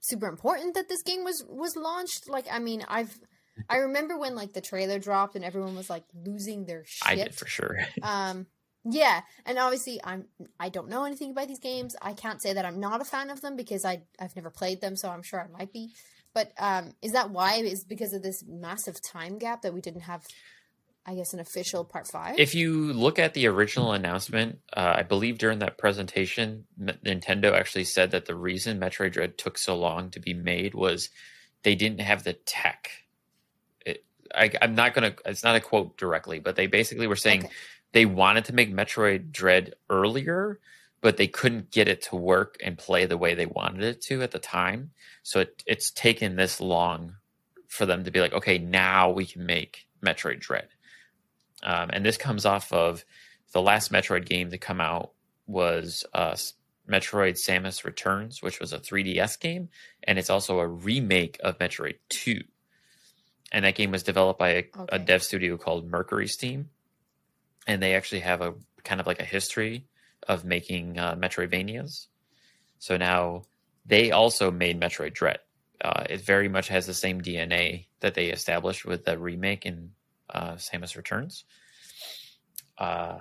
super 0.10 0.28
important 0.28 0.76
that 0.76 0.90
this 0.90 1.04
game 1.04 1.24
was 1.24 1.44
was 1.48 1.76
launched? 1.76 2.30
Like, 2.30 2.46
I 2.52 2.60
mean, 2.60 2.84
I've 2.88 3.18
I 3.70 3.78
remember 3.88 4.18
when 4.18 4.36
like 4.36 4.54
the 4.54 4.62
trailer 4.62 5.00
dropped 5.00 5.36
and 5.36 5.46
everyone 5.46 5.76
was 5.76 5.90
like 5.90 6.04
losing 6.14 6.66
their 6.66 6.84
shit. 6.86 7.08
I 7.08 7.16
did 7.16 7.36
for 7.36 7.48
sure. 7.48 7.78
Um, 8.04 8.48
yeah, 8.90 9.22
and 9.46 9.58
obviously, 9.58 10.00
I'm 10.04 10.26
I 10.60 10.70
don't 10.70 10.90
know 10.90 11.04
anything 11.04 11.32
about 11.32 11.50
these 11.50 11.60
games. 11.60 11.96
I 12.02 12.14
can't 12.14 12.42
say 12.42 12.54
that 12.54 12.66
I'm 12.66 12.80
not 12.80 13.02
a 13.02 13.06
fan 13.06 13.30
of 13.30 13.42
them 13.42 13.56
because 13.56 13.84
I 13.84 14.04
I've 14.20 14.36
never 14.36 14.50
played 14.50 14.80
them, 14.82 14.96
so 14.96 15.10
I'm 15.10 15.24
sure 15.24 15.42
I 15.42 15.48
might 15.58 15.74
be. 15.74 15.94
But 16.34 16.52
um, 16.60 16.94
is 17.02 17.12
that 17.14 17.32
why? 17.32 17.56
Is 17.56 17.84
because 17.84 18.14
of 18.14 18.22
this 18.24 18.44
massive 18.48 19.02
time 19.02 19.40
gap 19.40 19.64
that 19.64 19.74
we 19.74 19.82
didn't 19.82 20.02
have? 20.02 20.26
I 21.10 21.16
guess 21.16 21.34
an 21.34 21.40
official 21.40 21.86
part 21.86 22.06
five. 22.06 22.38
If 22.38 22.54
you 22.54 22.92
look 22.92 23.18
at 23.18 23.34
the 23.34 23.48
original 23.48 23.94
announcement, 23.94 24.60
uh, 24.76 24.96
I 24.98 25.04
believe 25.04 25.38
during 25.38 25.60
that 25.60 25.78
presentation, 25.78 26.66
M- 26.80 26.98
Nintendo 27.06 27.54
actually 27.54 27.86
said 27.86 28.12
that 28.12 28.26
the 28.26 28.36
reason 28.36 28.78
Metroid 28.80 29.14
Dread 29.14 29.38
took 29.38 29.58
so 29.58 29.78
long 29.78 30.10
to 30.12 30.20
be 30.20 30.34
made 30.34 30.76
was 30.76 31.10
they 31.64 31.76
didn't 31.76 32.02
have 32.02 32.24
the 32.26 32.34
tech. 32.34 32.90
It, 33.86 34.04
I, 34.36 34.52
I'm 34.62 34.76
not 34.76 34.94
gonna. 34.94 35.16
It's 35.26 35.46
not 35.46 35.56
a 35.56 35.62
quote 35.62 35.98
directly, 35.98 36.40
but 36.40 36.58
they 36.58 36.68
basically 36.68 37.08
were 37.08 37.16
saying 37.16 37.46
Okay. 37.46 37.54
they 37.94 38.06
wanted 38.06 38.46
to 38.46 38.54
make 38.54 38.74
Metroid 38.74 39.32
Dread 39.32 39.76
earlier, 39.90 40.60
but 41.00 41.16
they 41.16 41.28
couldn't 41.28 41.72
get 41.72 41.88
it 41.88 42.02
to 42.04 42.18
work 42.18 42.58
and 42.62 42.78
play 42.78 43.06
the 43.06 43.18
way 43.18 43.34
they 43.34 43.46
wanted 43.46 43.84
it 43.84 44.02
to 44.04 44.24
at 44.24 44.32
the 44.32 44.40
time. 44.40 44.92
So 45.24 45.40
it, 45.40 45.64
it's 45.66 45.90
taken 45.92 46.36
this 46.36 46.60
long 46.60 47.16
for 47.70 47.86
them 47.86 48.04
to 48.04 48.12
be 48.12 48.20
like, 48.20 48.34
okay, 48.34 48.58
now 48.58 49.12
we 49.12 49.26
can 49.26 49.46
make 49.46 49.88
Metroid 50.06 50.42
Dread. 50.42 50.68
Um, 51.64 51.90
and 51.92 52.06
this 52.06 52.18
comes 52.18 52.46
off 52.46 52.72
of 52.72 53.04
the 53.52 53.62
last 53.62 53.92
Metroid 53.92 54.26
game 54.26 54.52
to 54.52 54.58
come 54.58 54.82
out 54.82 55.12
was 55.48 56.06
uh, 56.14 56.36
Metroid 56.90 57.34
Samus 57.34 57.84
Returns, 57.84 58.42
which 58.42 58.60
was 58.60 58.74
a 58.74 58.80
3DS 58.80 59.40
game, 59.40 59.70
and 60.04 60.18
it's 60.20 60.30
also 60.30 60.60
a 60.60 60.68
remake 60.68 61.40
of 61.44 61.58
Metroid 61.60 61.96
2. 62.10 62.42
And 63.52 63.66
that 63.66 63.76
game 63.76 63.92
was 63.92 64.04
developed 64.04 64.40
by 64.40 64.50
a, 64.50 64.64
a 64.90 65.00
dev 65.00 65.24
studio 65.24 65.58
called 65.58 65.90
Mercury 65.90 66.28
Steam, 66.28 66.70
and 67.66 67.82
they 67.82 67.96
actually 67.96 68.22
have 68.22 68.42
a 68.42 68.54
kind 68.84 69.02
of 69.02 69.08
like 69.08 69.20
a 69.22 69.26
history 69.26 69.86
of 70.28 70.46
making 70.46 70.98
uh, 70.98 71.16
Metroidvanias. 71.16 72.08
So 72.80 72.98
now 72.98 73.44
they 73.86 74.12
also 74.12 74.52
made 74.52 74.80
Metroid 74.80 75.14
Dread. 75.14 75.40
Uh, 75.80 76.06
it 76.10 76.22
very 76.22 76.50
much 76.50 76.70
has 76.70 76.86
the 76.88 76.94
same 76.94 77.22
DNA 77.22 77.86
that 78.00 78.16
they 78.16 78.28
established 78.28 78.86
with 78.86 79.06
the 79.06 79.18
remake 79.18 79.66
in 79.66 79.92
uh, 80.30 80.54
Samus 80.54 80.96
Returns. 80.96 81.46
Uh, 82.78 83.20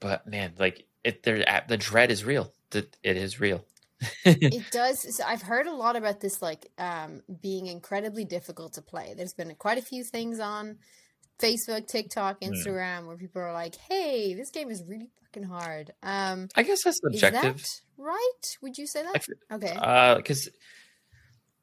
but 0.00 0.26
man, 0.26 0.54
like 0.58 0.86
it, 1.02 1.22
there, 1.22 1.62
the 1.68 1.76
dread 1.76 2.10
is 2.10 2.24
real. 2.24 2.52
It 2.72 2.96
is 3.02 3.40
real. 3.40 3.64
it 4.24 4.70
does. 4.70 5.16
So 5.16 5.24
I've 5.24 5.42
heard 5.42 5.66
a 5.66 5.74
lot 5.74 5.96
about 5.96 6.20
this, 6.20 6.42
like 6.42 6.70
um, 6.78 7.22
being 7.40 7.66
incredibly 7.66 8.24
difficult 8.24 8.74
to 8.74 8.82
play. 8.82 9.14
There's 9.16 9.34
been 9.34 9.54
quite 9.54 9.78
a 9.78 9.82
few 9.82 10.04
things 10.04 10.40
on 10.40 10.78
Facebook, 11.38 11.86
TikTok, 11.86 12.38
hmm. 12.42 12.50
Instagram 12.50 13.02
mm. 13.02 13.06
where 13.06 13.16
people 13.16 13.42
are 13.42 13.52
like, 13.52 13.76
"Hey, 13.76 14.34
this 14.34 14.50
game 14.50 14.70
is 14.70 14.82
really 14.86 15.08
fucking 15.22 15.48
hard." 15.48 15.92
Um, 16.02 16.48
I 16.54 16.62
guess 16.62 16.84
that's 16.84 17.00
subjective, 17.00 17.56
that 17.62 17.80
right? 17.98 18.56
Would 18.62 18.78
you 18.78 18.86
say 18.86 19.02
that? 19.02 19.26
okay, 19.52 20.16
because 20.16 20.48
uh, 20.48 20.50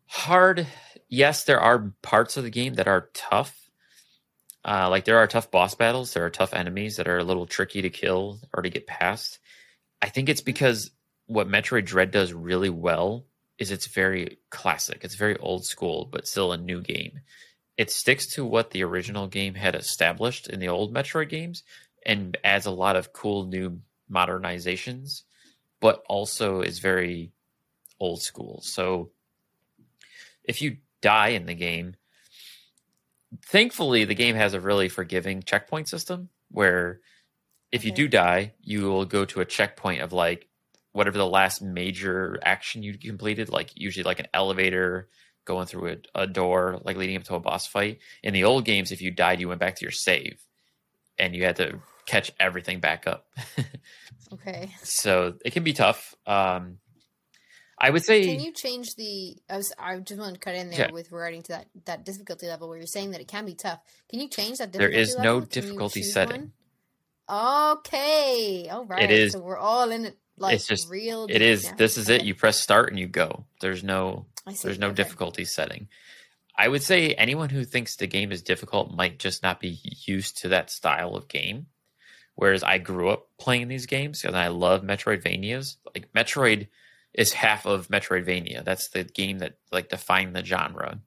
hard. 0.06 0.68
Yes, 1.10 1.44
there 1.44 1.60
are 1.60 1.94
parts 2.02 2.38
of 2.38 2.44
the 2.44 2.50
game 2.50 2.76
that 2.76 2.88
are 2.88 3.10
tough. 3.14 3.58
Uh, 4.64 4.90
like 4.90 5.06
there 5.06 5.18
are 5.18 5.28
tough 5.28 5.50
boss 5.50 5.74
battles, 5.76 6.14
there 6.14 6.26
are 6.26 6.30
tough 6.30 6.54
enemies 6.54 6.98
that 6.98 7.08
are 7.08 7.18
a 7.18 7.24
little 7.24 7.48
tricky 7.48 7.82
to 7.82 7.90
kill 7.90 8.40
or 8.54 8.62
to 8.62 8.70
get 8.70 8.86
past. 8.86 9.40
I 10.02 10.10
think 10.10 10.30
it's 10.30 10.42
because 10.42 10.92
what 11.26 11.48
Metroid 11.48 11.86
Dread 11.86 12.12
does 12.12 12.34
really 12.34 12.70
well 12.70 13.26
is 13.58 13.72
it's 13.72 13.88
very 13.88 14.38
classic. 14.50 15.04
It's 15.04 15.16
very 15.16 15.38
old 15.38 15.66
school, 15.66 16.10
but 16.12 16.28
still 16.28 16.52
a 16.52 16.58
new 16.58 16.82
game. 16.82 17.22
It 17.78 17.92
sticks 17.92 18.28
to 18.34 18.46
what 18.46 18.72
the 18.72 18.84
original 18.84 19.28
game 19.28 19.56
had 19.56 19.76
established 19.76 20.48
in 20.48 20.60
the 20.60 20.70
old 20.70 20.94
Metroid 20.94 21.30
games 21.30 21.64
and 22.06 22.38
adds 22.44 22.66
a 22.66 22.72
lot 22.72 22.96
of 22.96 23.14
cool 23.14 23.46
new 23.46 23.80
modernizations, 24.12 25.24
but 25.80 26.04
also 26.08 26.62
is 26.62 26.80
very 26.80 27.32
old 28.00 28.22
school. 28.22 28.62
So 28.64 29.12
if 30.44 30.62
you 30.62 30.78
die 31.02 31.30
in 31.30 31.46
the 31.46 31.54
game, 31.54 31.96
thankfully 33.46 34.06
the 34.06 34.16
game 34.16 34.36
has 34.36 34.54
a 34.54 34.60
really 34.60 34.90
forgiving 34.90 35.44
checkpoint 35.44 35.88
system 35.88 36.30
where 36.50 37.00
if 37.72 37.82
okay. 37.82 37.90
you 37.90 37.96
do 37.96 38.08
die, 38.08 38.54
you 38.62 38.84
will 38.84 39.06
go 39.06 39.26
to 39.26 39.42
a 39.42 39.46
checkpoint 39.46 40.02
of 40.02 40.12
like 40.12 40.48
whatever 40.92 41.18
the 41.18 41.26
last 41.26 41.62
major 41.62 42.38
action 42.44 42.84
you 42.84 42.98
completed, 42.98 43.50
like 43.50 43.72
usually 43.76 44.04
like 44.04 44.20
an 44.20 44.28
elevator 44.34 45.08
going 45.46 45.66
through 45.66 45.98
a, 46.16 46.22
a, 46.24 46.28
door, 46.28 46.80
like 46.84 46.98
leading 46.98 47.16
up 47.16 47.24
to 47.24 47.36
a 47.36 47.40
boss 47.40 47.66
fight. 47.66 48.00
In 48.22 48.34
the 48.34 48.44
old 48.44 48.66
games, 48.66 48.92
if 48.92 49.02
you 49.02 49.10
died, 49.10 49.40
you 49.40 49.48
went 49.48 49.60
back 49.60 49.76
to 49.78 49.86
your 49.86 49.92
save 49.92 50.44
and 51.18 51.36
you 51.36 51.46
had 51.46 51.56
to 51.56 51.80
catch 52.06 52.32
everything 52.40 52.80
back 52.80 53.08
up. 53.08 53.26
okay. 54.34 54.72
So 54.84 55.36
it 55.46 55.52
can 55.52 55.64
be 55.64 55.74
tough. 55.74 56.14
Um, 56.28 56.78
I 57.84 57.90
would 57.90 58.06
say. 58.06 58.24
Can 58.24 58.40
you 58.40 58.54
change 58.54 58.96
the? 58.96 59.36
I 59.50 59.58
was. 59.58 59.74
I 59.80 59.98
just 59.98 60.22
want 60.22 60.36
to 60.36 60.40
cut 60.40 60.54
in 60.54 60.70
there 60.70 60.90
with 60.94 61.12
regarding 61.12 61.42
to 61.44 61.54
that 61.54 61.68
that 61.86 62.06
difficulty 62.06 62.48
level 62.48 62.70
where 62.70 62.78
you're 62.78 62.86
saying 62.86 63.12
that 63.12 63.22
it 63.22 63.28
can 63.28 63.44
be 63.44 63.56
tough. 63.56 63.80
Can 64.08 64.20
you 64.20 64.30
change 64.30 64.60
that? 64.60 64.72
There 64.72 64.88
is 64.88 65.16
level? 65.16 65.24
There 65.24 65.42
is 65.42 65.46
no 65.46 65.62
difficulty 65.62 66.04
setting. 66.04 66.52
One? 67.28 67.78
Okay. 67.78 68.70
All 68.72 68.86
right. 68.86 69.04
It 69.04 69.12
is. 69.12 69.34
So 69.34 69.40
we're 69.40 69.58
all 69.58 69.90
in 69.90 70.06
it 70.06 70.18
like 70.38 70.56
it's 70.56 70.68
just 70.68 70.90
real. 70.90 71.26
It 71.28 71.42
is. 71.42 71.72
Now. 71.72 71.76
This 71.78 71.98
is 71.98 72.08
okay. 72.08 72.18
it. 72.18 72.26
You 72.26 72.36
press 72.36 72.60
start 72.60 72.90
and 72.90 73.00
you 73.00 73.08
go. 73.08 73.46
There's 73.62 73.84
no. 73.84 74.28
There's 74.62 74.80
no 74.80 74.88
okay. 74.88 74.96
difficulty 74.96 75.46
setting. 75.46 75.88
I 76.56 76.68
would 76.68 76.84
say 76.84 77.16
anyone 77.16 77.50
who 77.50 77.64
thinks 77.64 77.96
the 77.96 78.06
game 78.06 78.32
is 78.32 78.44
difficult 78.44 78.94
might 78.94 79.18
just 79.18 79.42
not 79.42 79.60
be 79.60 79.80
used 80.06 80.38
to 80.40 80.50
that 80.50 80.70
style 80.70 81.16
of 81.16 81.28
game. 81.28 81.66
Whereas 82.36 82.62
I 82.62 82.78
grew 82.78 83.10
up 83.10 83.28
playing 83.40 83.68
these 83.70 83.88
games 83.88 84.24
and 84.24 84.36
I 84.36 84.50
love 84.50 84.84
Metroidvanias. 84.84 85.78
Like 85.96 86.12
Metroid 86.14 86.68
is 87.14 87.34
half 87.34 87.66
of 87.66 87.88
Metroidvania. 87.90 88.64
That's 88.64 88.90
the 88.90 89.04
game 89.04 89.40
that 89.40 89.58
like 89.72 89.90
defined 89.90 90.36
the 90.36 90.44
genre. 90.44 91.00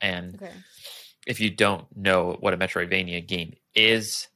And 0.00 0.36
okay. 0.36 0.52
if 1.26 1.40
you 1.40 1.50
don't 1.50 1.86
know 1.96 2.36
what 2.40 2.54
a 2.54 2.58
Metroidvania 2.58 3.26
game 3.26 3.54
is, 3.74 4.28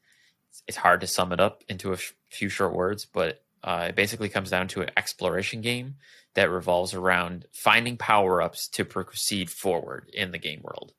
it's 0.67 0.77
hard 0.77 1.01
to 1.01 1.07
sum 1.07 1.33
it 1.33 1.41
up 1.41 1.63
into 1.69 1.93
a 1.93 1.99
few 2.31 2.49
short 2.49 2.75
words, 2.75 3.05
but 3.05 3.43
uh, 3.63 3.87
it 3.89 3.97
basically 3.97 4.29
comes 4.29 4.51
down 4.51 4.69
to 4.69 4.83
an 4.83 4.91
exploration 4.97 5.61
game 5.61 5.97
that 6.35 6.51
revolves 6.51 6.95
around 6.95 7.47
finding 7.53 7.97
power 7.97 8.43
ups 8.43 8.69
to 8.69 8.85
proceed 8.85 9.51
forward 9.51 10.11
in 10.13 10.31
the 10.31 10.39
game 10.39 10.61
world. 10.63 10.93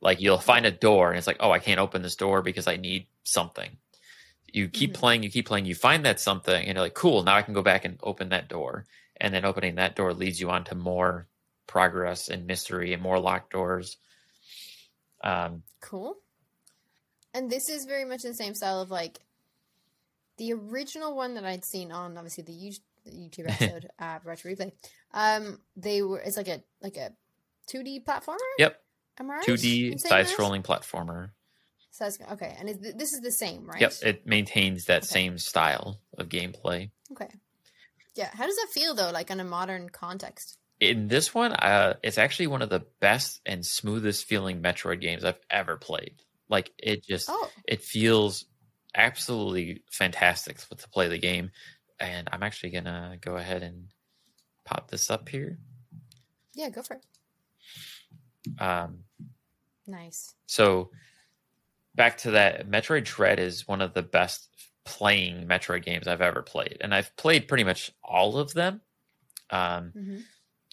Like 0.00 0.20
you'll 0.20 0.38
find 0.38 0.64
a 0.64 0.70
door 0.70 1.10
and 1.10 1.18
it's 1.18 1.26
like, 1.26 1.38
oh, 1.40 1.50
I 1.50 1.58
can't 1.58 1.80
open 1.80 2.02
this 2.02 2.16
door 2.16 2.42
because 2.42 2.66
I 2.66 2.76
need 2.76 3.06
something. 3.24 3.76
You 4.52 4.68
keep 4.68 4.92
mm-hmm. 4.92 5.00
playing, 5.00 5.22
you 5.24 5.30
keep 5.30 5.46
playing, 5.46 5.66
you 5.66 5.74
find 5.74 6.04
that 6.06 6.20
something, 6.20 6.54
and 6.54 6.76
you're 6.76 6.84
like, 6.84 6.94
cool, 6.94 7.22
now 7.22 7.36
I 7.36 7.42
can 7.42 7.54
go 7.54 7.62
back 7.62 7.84
and 7.84 7.98
open 8.02 8.28
that 8.30 8.48
door. 8.48 8.86
And 9.20 9.32
then 9.32 9.44
opening 9.44 9.76
that 9.76 9.96
door 9.96 10.12
leads 10.12 10.40
you 10.40 10.50
on 10.50 10.64
to 10.64 10.74
more 10.74 11.26
progress 11.66 12.28
and 12.28 12.46
mystery 12.46 12.92
and 12.92 13.02
more 13.02 13.18
locked 13.18 13.52
doors. 13.52 13.96
Um, 15.22 15.62
cool. 15.80 16.16
And 17.34 17.50
this 17.50 17.68
is 17.68 17.84
very 17.84 18.04
much 18.04 18.22
the 18.22 18.34
same 18.34 18.54
style 18.54 18.80
of 18.80 18.90
like 18.90 19.20
the 20.38 20.52
original 20.52 21.14
one 21.14 21.34
that 21.34 21.44
I'd 21.44 21.64
seen 21.64 21.92
on 21.92 22.16
obviously 22.16 22.44
the 22.44 22.72
YouTube, 23.10 23.48
episode 23.48 23.88
uh, 23.98 24.18
Retro 24.24 24.52
Replay. 24.52 24.72
Um, 25.12 25.60
they 25.76 26.02
were 26.02 26.20
it's 26.20 26.36
like 26.36 26.48
a 26.48 26.62
like 26.82 26.96
a 26.96 27.12
two 27.66 27.82
D 27.82 28.00
platformer. 28.00 28.36
Yep. 28.58 28.80
Am 29.18 29.30
I 29.30 29.34
right? 29.34 29.44
Two 29.44 29.56
D 29.56 29.98
side 29.98 30.26
scrolling 30.26 30.62
platformer. 30.62 31.30
So 31.90 32.10
okay, 32.32 32.54
and 32.58 32.68
is, 32.68 32.78
this 32.78 33.14
is 33.14 33.20
the 33.22 33.32
same, 33.32 33.66
right? 33.66 33.80
Yep, 33.80 33.92
it 34.02 34.26
maintains 34.26 34.84
that 34.86 34.98
okay. 34.98 35.06
same 35.06 35.38
style 35.38 35.98
of 36.18 36.28
gameplay. 36.28 36.90
Okay. 37.12 37.28
Yeah, 38.16 38.30
how 38.32 38.46
does 38.46 38.56
that 38.56 38.68
feel 38.70 38.94
though, 38.94 39.10
like 39.10 39.30
in 39.30 39.40
a 39.40 39.44
modern 39.44 39.90
context? 39.90 40.58
In 40.80 41.08
this 41.08 41.34
one, 41.34 41.52
uh, 41.52 41.94
it's 42.02 42.18
actually 42.18 42.48
one 42.48 42.62
of 42.62 42.70
the 42.70 42.84
best 43.00 43.40
and 43.46 43.64
smoothest 43.64 44.24
feeling 44.26 44.62
Metroid 44.62 45.00
games 45.00 45.24
I've 45.24 45.38
ever 45.50 45.76
played. 45.76 46.14
Like 46.48 46.72
it 46.78 47.04
just, 47.04 47.28
oh. 47.30 47.50
it 47.66 47.82
feels 47.82 48.46
absolutely 48.94 49.82
fantastic 49.90 50.58
to 50.58 50.88
play 50.88 51.08
the 51.08 51.18
game. 51.18 51.50
And 52.00 52.28
I'm 52.32 52.42
actually 52.42 52.70
gonna 52.70 53.16
go 53.20 53.36
ahead 53.36 53.62
and 53.62 53.88
pop 54.64 54.90
this 54.90 55.10
up 55.10 55.28
here. 55.28 55.58
Yeah, 56.54 56.70
go 56.70 56.82
for 56.82 56.94
it. 56.94 58.60
Um, 58.60 59.00
nice. 59.86 60.34
So 60.46 60.90
back 61.94 62.18
to 62.18 62.32
that, 62.32 62.68
Metroid 62.68 63.04
Dread 63.04 63.40
is 63.40 63.68
one 63.68 63.82
of 63.82 63.94
the 63.94 64.02
best 64.02 64.48
playing 64.86 65.46
Metroid 65.46 65.84
games 65.84 66.08
I've 66.08 66.22
ever 66.22 66.42
played, 66.42 66.78
and 66.80 66.94
I've 66.94 67.14
played 67.16 67.48
pretty 67.48 67.64
much 67.64 67.92
all 68.02 68.38
of 68.38 68.54
them. 68.54 68.80
Um, 69.50 69.92
mm-hmm. 69.96 70.16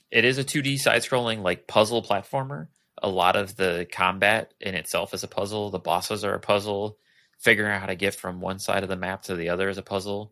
it 0.10 0.25
is 0.25 0.38
a 0.38 0.43
2D 0.43 0.79
side-scrolling 0.79 1.43
like 1.43 1.67
puzzle 1.67 2.01
platformer. 2.01 2.67
A 3.01 3.10
lot 3.10 3.36
of 3.36 3.55
the 3.55 3.86
combat 3.91 4.53
in 4.62 4.75
itself 4.75 5.13
is 5.13 5.24
a 5.24 5.27
puzzle. 5.27 5.70
The 5.70 5.79
bosses 5.79 6.24
are 6.24 6.34
a 6.34 6.39
puzzle 6.39 6.98
figuring 7.43 7.74
out 7.74 7.82
how 7.82 7.88
to 7.88 7.96
get 7.96 8.15
from 8.15 8.39
one 8.39 8.58
side 8.58 8.84
of 8.84 8.89
the 8.89 8.96
map 8.96 9.24
to 9.24 9.36
the 9.36 9.50
other 9.50 9.67
is 9.67 9.77
a 9.77 9.84
puzzle. 9.84 10.32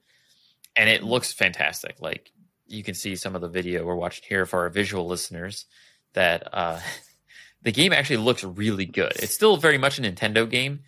And 0.78 0.90
it 0.90 1.04
looks 1.04 1.34
fantastic. 1.34 1.98
Like 2.00 2.32
you 2.68 2.84
can 2.84 2.96
see 2.96 3.18
some 3.18 3.36
of 3.36 3.42
the 3.42 3.50
video 3.50 3.86
we're 3.86 3.96
watching 3.96 4.24
here 4.28 4.46
for 4.46 4.62
our 4.62 4.70
visual 4.70 5.06
listeners 5.06 5.66
that 6.14 6.48
uh, 6.54 6.80
the 7.62 7.74
game 7.74 7.92
actually 7.92 8.18
looks 8.18 8.44
really 8.46 8.86
good. 8.86 9.12
It's 9.18 9.34
still 9.34 9.58
very 9.58 9.78
much 9.78 10.00
a 10.00 10.02
Nintendo 10.02 10.50
game. 10.50 10.82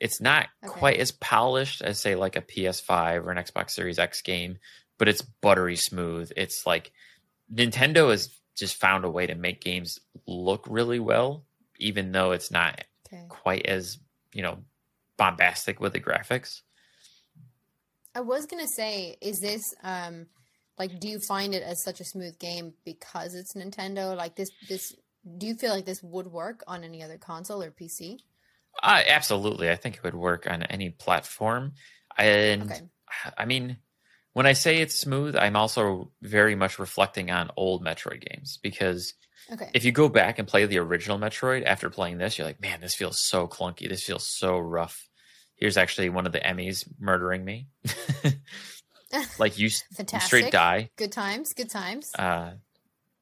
It's 0.00 0.20
not 0.20 0.48
okay. 0.64 0.72
quite 0.72 0.98
as 0.98 1.12
polished 1.12 1.82
as 1.82 2.00
say 2.00 2.14
like 2.14 2.34
a 2.34 2.42
PS5 2.42 3.24
or 3.24 3.30
an 3.30 3.36
Xbox 3.36 3.70
Series 3.70 3.98
X 3.98 4.22
game, 4.22 4.58
but 4.98 5.08
it's 5.08 5.22
buttery 5.22 5.76
smooth. 5.76 6.32
It's 6.36 6.66
like 6.66 6.92
Nintendo 7.52 8.10
has 8.10 8.30
just 8.56 8.76
found 8.76 9.04
a 9.04 9.10
way 9.10 9.26
to 9.26 9.34
make 9.34 9.60
games 9.60 10.00
look 10.26 10.64
really 10.68 10.98
well, 10.98 11.44
even 11.78 12.12
though 12.12 12.32
it's 12.32 12.50
not 12.50 12.82
okay. 13.06 13.24
quite 13.28 13.66
as 13.66 13.98
you 14.32 14.42
know 14.42 14.58
bombastic 15.18 15.80
with 15.80 15.92
the 15.92 16.00
graphics. 16.00 16.62
I 18.14 18.20
was 18.20 18.46
gonna 18.46 18.66
say, 18.66 19.16
is 19.20 19.40
this 19.40 19.62
um 19.82 20.26
like 20.78 20.98
do 20.98 21.08
you 21.08 21.20
find 21.20 21.54
it 21.54 21.62
as 21.62 21.82
such 21.82 22.00
a 22.00 22.04
smooth 22.04 22.38
game 22.38 22.72
because 22.86 23.34
it's 23.34 23.52
Nintendo? 23.52 24.16
Like 24.16 24.34
this 24.34 24.50
this 24.66 24.96
do 25.36 25.46
you 25.46 25.54
feel 25.54 25.72
like 25.72 25.84
this 25.84 26.02
would 26.02 26.28
work 26.28 26.64
on 26.66 26.84
any 26.84 27.02
other 27.02 27.18
console 27.18 27.62
or 27.62 27.70
PC? 27.70 28.20
Uh, 28.82 29.02
absolutely. 29.06 29.70
I 29.70 29.76
think 29.76 29.96
it 29.96 30.02
would 30.02 30.14
work 30.14 30.50
on 30.50 30.62
any 30.62 30.90
platform. 30.90 31.72
And 32.16 32.70
okay. 32.70 32.80
I 33.36 33.44
mean, 33.44 33.78
when 34.32 34.46
I 34.46 34.52
say 34.52 34.80
it's 34.80 34.98
smooth, 34.98 35.36
I'm 35.36 35.56
also 35.56 36.12
very 36.22 36.54
much 36.54 36.78
reflecting 36.78 37.30
on 37.30 37.50
old 37.56 37.84
Metroid 37.84 38.24
games 38.28 38.58
because 38.62 39.14
okay. 39.52 39.70
if 39.74 39.84
you 39.84 39.92
go 39.92 40.08
back 40.08 40.38
and 40.38 40.46
play 40.46 40.66
the 40.66 40.78
original 40.78 41.18
Metroid 41.18 41.64
after 41.64 41.90
playing 41.90 42.18
this, 42.18 42.38
you're 42.38 42.46
like, 42.46 42.60
man, 42.60 42.80
this 42.80 42.94
feels 42.94 43.20
so 43.20 43.48
clunky. 43.48 43.88
This 43.88 44.04
feels 44.04 44.26
so 44.26 44.58
rough. 44.58 45.08
Here's 45.56 45.76
actually 45.76 46.08
one 46.08 46.26
of 46.26 46.32
the 46.32 46.40
Emmys 46.40 46.88
murdering 46.98 47.44
me. 47.44 47.68
like 49.38 49.58
you, 49.58 49.68
you 49.68 50.20
straight 50.20 50.52
die. 50.52 50.90
Good 50.96 51.12
times, 51.12 51.52
good 51.52 51.68
times. 51.68 52.10
Uh, 52.18 52.52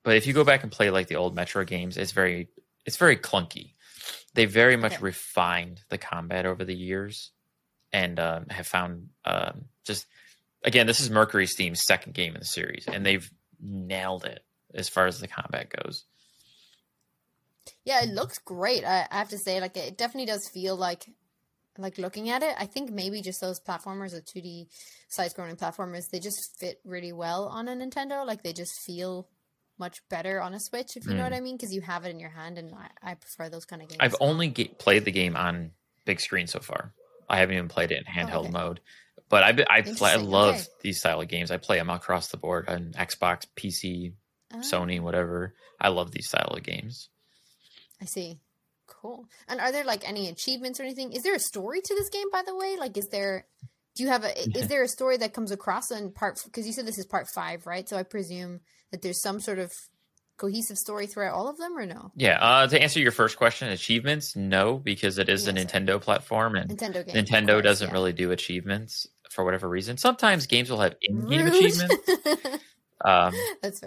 but 0.04 0.16
if 0.16 0.26
you 0.26 0.32
go 0.32 0.44
back 0.44 0.62
and 0.62 0.70
play 0.70 0.90
like 0.90 1.08
the 1.08 1.16
old 1.16 1.36
Metroid 1.36 1.66
games, 1.66 1.96
it's 1.96 2.12
very 2.12 2.48
it's 2.86 2.96
very 2.96 3.16
clunky. 3.16 3.74
They 4.34 4.44
very 4.44 4.76
much 4.76 4.94
okay. 4.94 5.02
refined 5.02 5.80
the 5.88 5.98
combat 5.98 6.46
over 6.46 6.64
the 6.64 6.74
years, 6.74 7.32
and 7.92 8.18
um, 8.20 8.46
have 8.50 8.66
found 8.66 9.08
um, 9.24 9.64
just 9.84 10.06
again 10.64 10.86
this 10.86 11.00
is 11.00 11.10
MercurySteam's 11.10 11.84
second 11.84 12.14
game 12.14 12.34
in 12.34 12.40
the 12.40 12.46
series, 12.46 12.86
and 12.86 13.04
they've 13.04 13.28
nailed 13.60 14.24
it 14.24 14.44
as 14.74 14.88
far 14.88 15.06
as 15.06 15.18
the 15.18 15.28
combat 15.28 15.70
goes. 15.70 16.04
Yeah, 17.84 18.02
it 18.02 18.10
looks 18.10 18.38
great. 18.38 18.84
I, 18.84 19.06
I 19.10 19.18
have 19.18 19.30
to 19.30 19.38
say, 19.38 19.60
like 19.60 19.76
it 19.76 19.96
definitely 19.96 20.26
does 20.26 20.48
feel 20.48 20.76
like 20.76 21.08
like 21.78 21.96
looking 21.96 22.28
at 22.28 22.42
it, 22.42 22.54
I 22.58 22.66
think 22.66 22.90
maybe 22.90 23.22
just 23.22 23.40
those 23.40 23.60
platformers, 23.60 24.10
the 24.10 24.20
2D 24.20 24.66
side 25.08 25.32
scrolling 25.32 25.56
platformers, 25.56 26.10
they 26.10 26.18
just 26.18 26.58
fit 26.58 26.80
really 26.84 27.12
well 27.12 27.46
on 27.46 27.68
a 27.68 27.74
Nintendo. 27.74 28.26
Like 28.26 28.42
they 28.42 28.52
just 28.52 28.80
feel 28.80 29.28
much 29.78 30.06
better 30.08 30.40
on 30.40 30.54
a 30.54 30.60
Switch, 30.60 30.96
if 30.96 31.06
you 31.06 31.14
know 31.14 31.20
Mm. 31.20 31.30
what 31.30 31.32
I 31.34 31.40
mean, 31.40 31.56
because 31.56 31.72
you 31.74 31.80
have 31.82 32.04
it 32.04 32.10
in 32.10 32.20
your 32.20 32.30
hand, 32.30 32.58
and 32.58 32.74
I, 32.74 33.10
I 33.12 33.14
prefer 33.14 33.48
those 33.48 33.64
kind 33.64 33.82
of 33.82 33.88
games. 33.88 33.98
I've 34.00 34.16
only 34.20 34.50
played 34.50 35.04
the 35.04 35.12
game 35.12 35.36
on 35.36 35.72
big 36.04 36.20
screen 36.20 36.46
so 36.46 36.60
far. 36.60 36.92
I 37.28 37.38
haven't 37.38 37.56
even 37.56 37.68
played 37.68 37.90
it 37.92 37.98
in 37.98 38.04
handheld 38.12 38.32
Oh, 38.34 38.40
okay. 38.40 38.50
mode. 38.50 38.80
But 39.28 39.42
I, 39.44 39.64
I, 39.78 39.82
play, 39.82 40.12
I 40.12 40.16
love 40.16 40.54
okay. 40.54 40.64
these 40.82 40.98
style 41.00 41.20
of 41.20 41.28
games. 41.28 41.50
I 41.50 41.58
play 41.58 41.76
them 41.76 41.90
across 41.90 42.28
the 42.28 42.38
board 42.38 42.68
on 42.68 42.92
Xbox, 42.96 43.46
PC, 43.56 44.14
Ah, 44.50 44.56
Sony, 44.60 44.98
whatever. 45.00 45.54
I 45.78 45.88
love 45.88 46.10
these 46.12 46.26
style 46.28 46.54
of 46.56 46.62
games. 46.62 47.10
I 48.00 48.06
see. 48.06 48.40
Cool. 48.86 49.26
And 49.46 49.60
are 49.60 49.70
there 49.70 49.84
like 49.84 50.08
any 50.08 50.28
achievements 50.30 50.80
or 50.80 50.84
anything? 50.84 51.12
Is 51.12 51.22
there 51.22 51.34
a 51.34 51.38
story 51.38 51.82
to 51.82 51.94
this 51.94 52.08
game, 52.08 52.30
by 52.32 52.42
the 52.42 52.56
way? 52.56 52.76
Like, 52.78 52.96
is 52.96 53.08
there? 53.08 53.44
Do 53.98 54.04
you 54.04 54.10
have 54.10 54.22
a? 54.22 54.56
Is 54.56 54.68
there 54.68 54.84
a 54.84 54.88
story 54.88 55.16
that 55.16 55.34
comes 55.34 55.50
across 55.50 55.90
in 55.90 56.12
part? 56.12 56.40
Because 56.44 56.68
you 56.68 56.72
said 56.72 56.86
this 56.86 56.98
is 56.98 57.04
part 57.04 57.26
five, 57.26 57.66
right? 57.66 57.88
So 57.88 57.96
I 57.96 58.04
presume 58.04 58.60
that 58.92 59.02
there's 59.02 59.20
some 59.20 59.40
sort 59.40 59.58
of 59.58 59.72
cohesive 60.36 60.78
story 60.78 61.08
throughout 61.08 61.34
all 61.34 61.48
of 61.48 61.58
them, 61.58 61.76
or 61.76 61.84
no? 61.84 62.12
Yeah. 62.14 62.38
Uh, 62.40 62.68
to 62.68 62.80
answer 62.80 63.00
your 63.00 63.10
first 63.10 63.36
question, 63.36 63.70
achievements, 63.70 64.36
no, 64.36 64.78
because 64.78 65.18
it 65.18 65.28
is 65.28 65.48
a 65.48 65.52
Yes, 65.52 65.72
sir. 65.72 65.80
Nintendo 65.80 66.00
platform 66.00 66.54
and 66.54 66.70
Nintendo 66.70 67.04
game. 67.04 67.16
of 67.16 67.24
Nintendo 67.24 67.54
course, 67.54 67.64
doesn't 67.64 67.88
yeah. 67.88 67.92
really 67.92 68.12
do 68.12 68.30
achievements 68.30 69.08
for 69.32 69.44
whatever 69.44 69.68
reason. 69.68 69.96
Sometimes 69.96 70.46
games 70.46 70.70
will 70.70 70.78
have 70.78 70.94
in-game 71.02 71.46
Rude. 71.46 71.54
achievements, 71.54 71.96
um, 73.04 73.34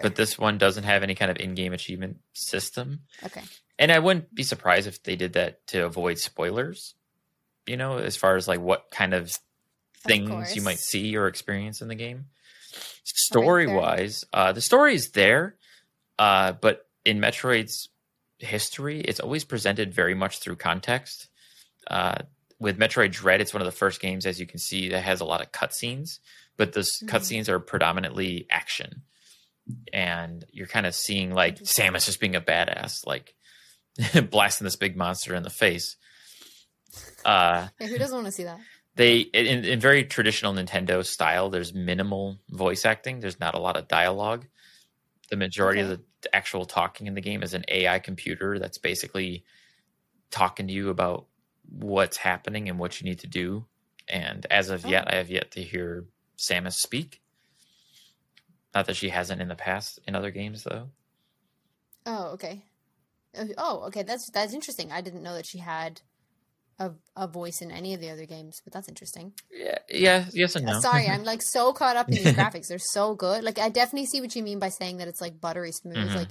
but 0.02 0.14
this 0.14 0.38
one 0.38 0.58
doesn't 0.58 0.84
have 0.84 1.02
any 1.02 1.14
kind 1.14 1.30
of 1.30 1.38
in-game 1.38 1.72
achievement 1.72 2.18
system. 2.34 3.00
okay. 3.24 3.40
And 3.78 3.90
I 3.90 3.98
wouldn't 3.98 4.34
be 4.34 4.42
surprised 4.42 4.88
if 4.88 5.02
they 5.02 5.16
did 5.16 5.32
that 5.32 5.66
to 5.68 5.86
avoid 5.86 6.18
spoilers. 6.18 6.96
You 7.66 7.78
know, 7.78 7.96
as 7.96 8.14
far 8.14 8.36
as 8.36 8.46
like 8.46 8.60
what 8.60 8.90
kind 8.90 9.14
of 9.14 9.34
things 10.06 10.56
you 10.56 10.62
might 10.62 10.78
see 10.78 11.16
or 11.16 11.26
experience 11.26 11.80
in 11.82 11.88
the 11.88 11.94
game. 11.94 12.26
Story 13.04 13.66
wise, 13.66 14.24
uh, 14.32 14.52
the 14.52 14.60
story 14.60 14.94
is 14.94 15.10
there, 15.10 15.56
uh, 16.18 16.52
but 16.52 16.86
in 17.04 17.18
Metroid's 17.20 17.88
history, 18.38 19.00
it's 19.00 19.20
always 19.20 19.44
presented 19.44 19.92
very 19.94 20.14
much 20.14 20.38
through 20.38 20.56
context. 20.56 21.28
Uh, 21.88 22.18
with 22.58 22.78
Metroid 22.78 23.10
Dread, 23.12 23.40
it's 23.40 23.52
one 23.52 23.60
of 23.60 23.66
the 23.66 23.72
first 23.72 24.00
games, 24.00 24.24
as 24.24 24.38
you 24.38 24.46
can 24.46 24.58
see, 24.58 24.88
that 24.90 25.02
has 25.02 25.20
a 25.20 25.24
lot 25.24 25.40
of 25.40 25.50
cutscenes, 25.52 26.20
but 26.56 26.72
those 26.72 26.90
Mhm. 27.02 27.08
cutscenes 27.08 27.48
are 27.48 27.58
predominantly 27.58 28.46
action. 28.50 29.02
And 29.92 30.44
you're 30.52 30.66
kind 30.68 30.86
of 30.86 30.94
seeing 30.94 31.32
like 31.32 31.58
Samus 31.60 32.06
just 32.06 32.20
being 32.20 32.36
a 32.36 32.40
badass, 32.40 33.06
like 33.06 33.34
blasting 34.30 34.64
this 34.64 34.76
big 34.76 34.96
monster 34.96 35.34
in 35.34 35.42
the 35.42 35.50
face. 35.50 35.96
Uh, 37.24 37.68
Yeah, 37.80 37.86
who 37.88 37.98
doesn't 37.98 38.14
want 38.16 38.26
to 38.26 38.32
see 38.32 38.44
that? 38.44 38.60
They 38.96 39.20
in, 39.20 39.64
in 39.64 39.80
very 39.80 40.04
traditional 40.04 40.52
Nintendo 40.52 41.04
style, 41.04 41.50
there's 41.50 41.72
minimal 41.74 42.38
voice 42.50 42.84
acting. 42.84 43.20
There's 43.20 43.40
not 43.40 43.54
a 43.54 43.60
lot 43.60 43.76
of 43.76 43.88
dialogue. 43.88 44.46
The 45.30 45.36
majority 45.36 45.80
of 45.80 45.88
the 45.88 46.00
actual 46.34 46.66
talking 46.66 47.06
in 47.06 47.14
the 47.14 47.20
game 47.20 47.42
is 47.42 47.54
an 47.54 47.64
AI 47.68 47.98
computer 47.98 48.58
that's 48.58 48.78
basically 48.78 49.44
talking 50.30 50.66
to 50.66 50.72
you 50.72 50.90
about 50.90 51.26
what's 51.68 52.16
happening 52.18 52.68
and 52.68 52.78
what 52.78 53.00
you 53.00 53.08
need 53.08 53.20
to 53.20 53.26
do. 53.26 53.64
And 54.08 54.46
as 54.50 54.68
of 54.70 54.84
Oh. 54.84 54.88
yet, 54.90 55.10
I 55.10 55.16
have 55.16 55.30
yet 55.30 55.52
to 55.52 55.62
hear 55.62 56.04
Samus 56.36 56.74
speak. 56.74 57.20
Not 58.74 58.86
that 58.86 58.96
she 58.96 59.08
hasn't 59.10 59.40
in 59.40 59.48
the 59.48 59.54
past 59.54 60.00
in 60.06 60.14
other 60.14 60.30
games, 60.30 60.64
though. 60.64 60.90
Oh, 62.04 62.30
okay. 62.32 62.64
Oh, 63.56 63.84
okay. 63.86 64.02
That's 64.02 64.28
that's 64.30 64.52
interesting. 64.54 64.92
I 64.92 65.00
didn't 65.00 65.22
know 65.22 65.34
that 65.34 65.46
she 65.46 65.58
had 65.58 66.02
a 66.78 66.90
a 67.16 67.26
voice 67.28 67.60
in 67.62 67.70
any 67.70 67.94
of 67.94 68.00
the 68.00 68.10
other 68.10 68.26
games, 68.26 68.60
but 68.64 68.72
that's 68.72 68.88
interesting. 68.88 69.32
Yeah, 69.50 69.78
yeah, 69.88 70.24
yes 70.32 70.56
and 70.56 70.66
no. 70.66 70.80
Sorry, 70.80 71.08
I'm 71.08 71.24
like 71.24 71.42
so 71.42 71.72
caught 71.72 71.96
up 71.96 72.08
in 72.08 72.14
these 72.14 72.32
graphics. 72.36 72.68
They're 72.68 72.78
so 72.78 73.14
good. 73.14 73.44
Like 73.44 73.58
I 73.58 73.68
definitely 73.68 74.06
see 74.06 74.20
what 74.20 74.34
you 74.34 74.42
mean 74.42 74.58
by 74.58 74.68
saying 74.70 74.98
that 74.98 75.08
it's 75.08 75.20
like 75.20 75.40
buttery 75.40 75.72
smooth. 75.72 76.10
Mhm. 76.10 76.14
Like 76.14 76.30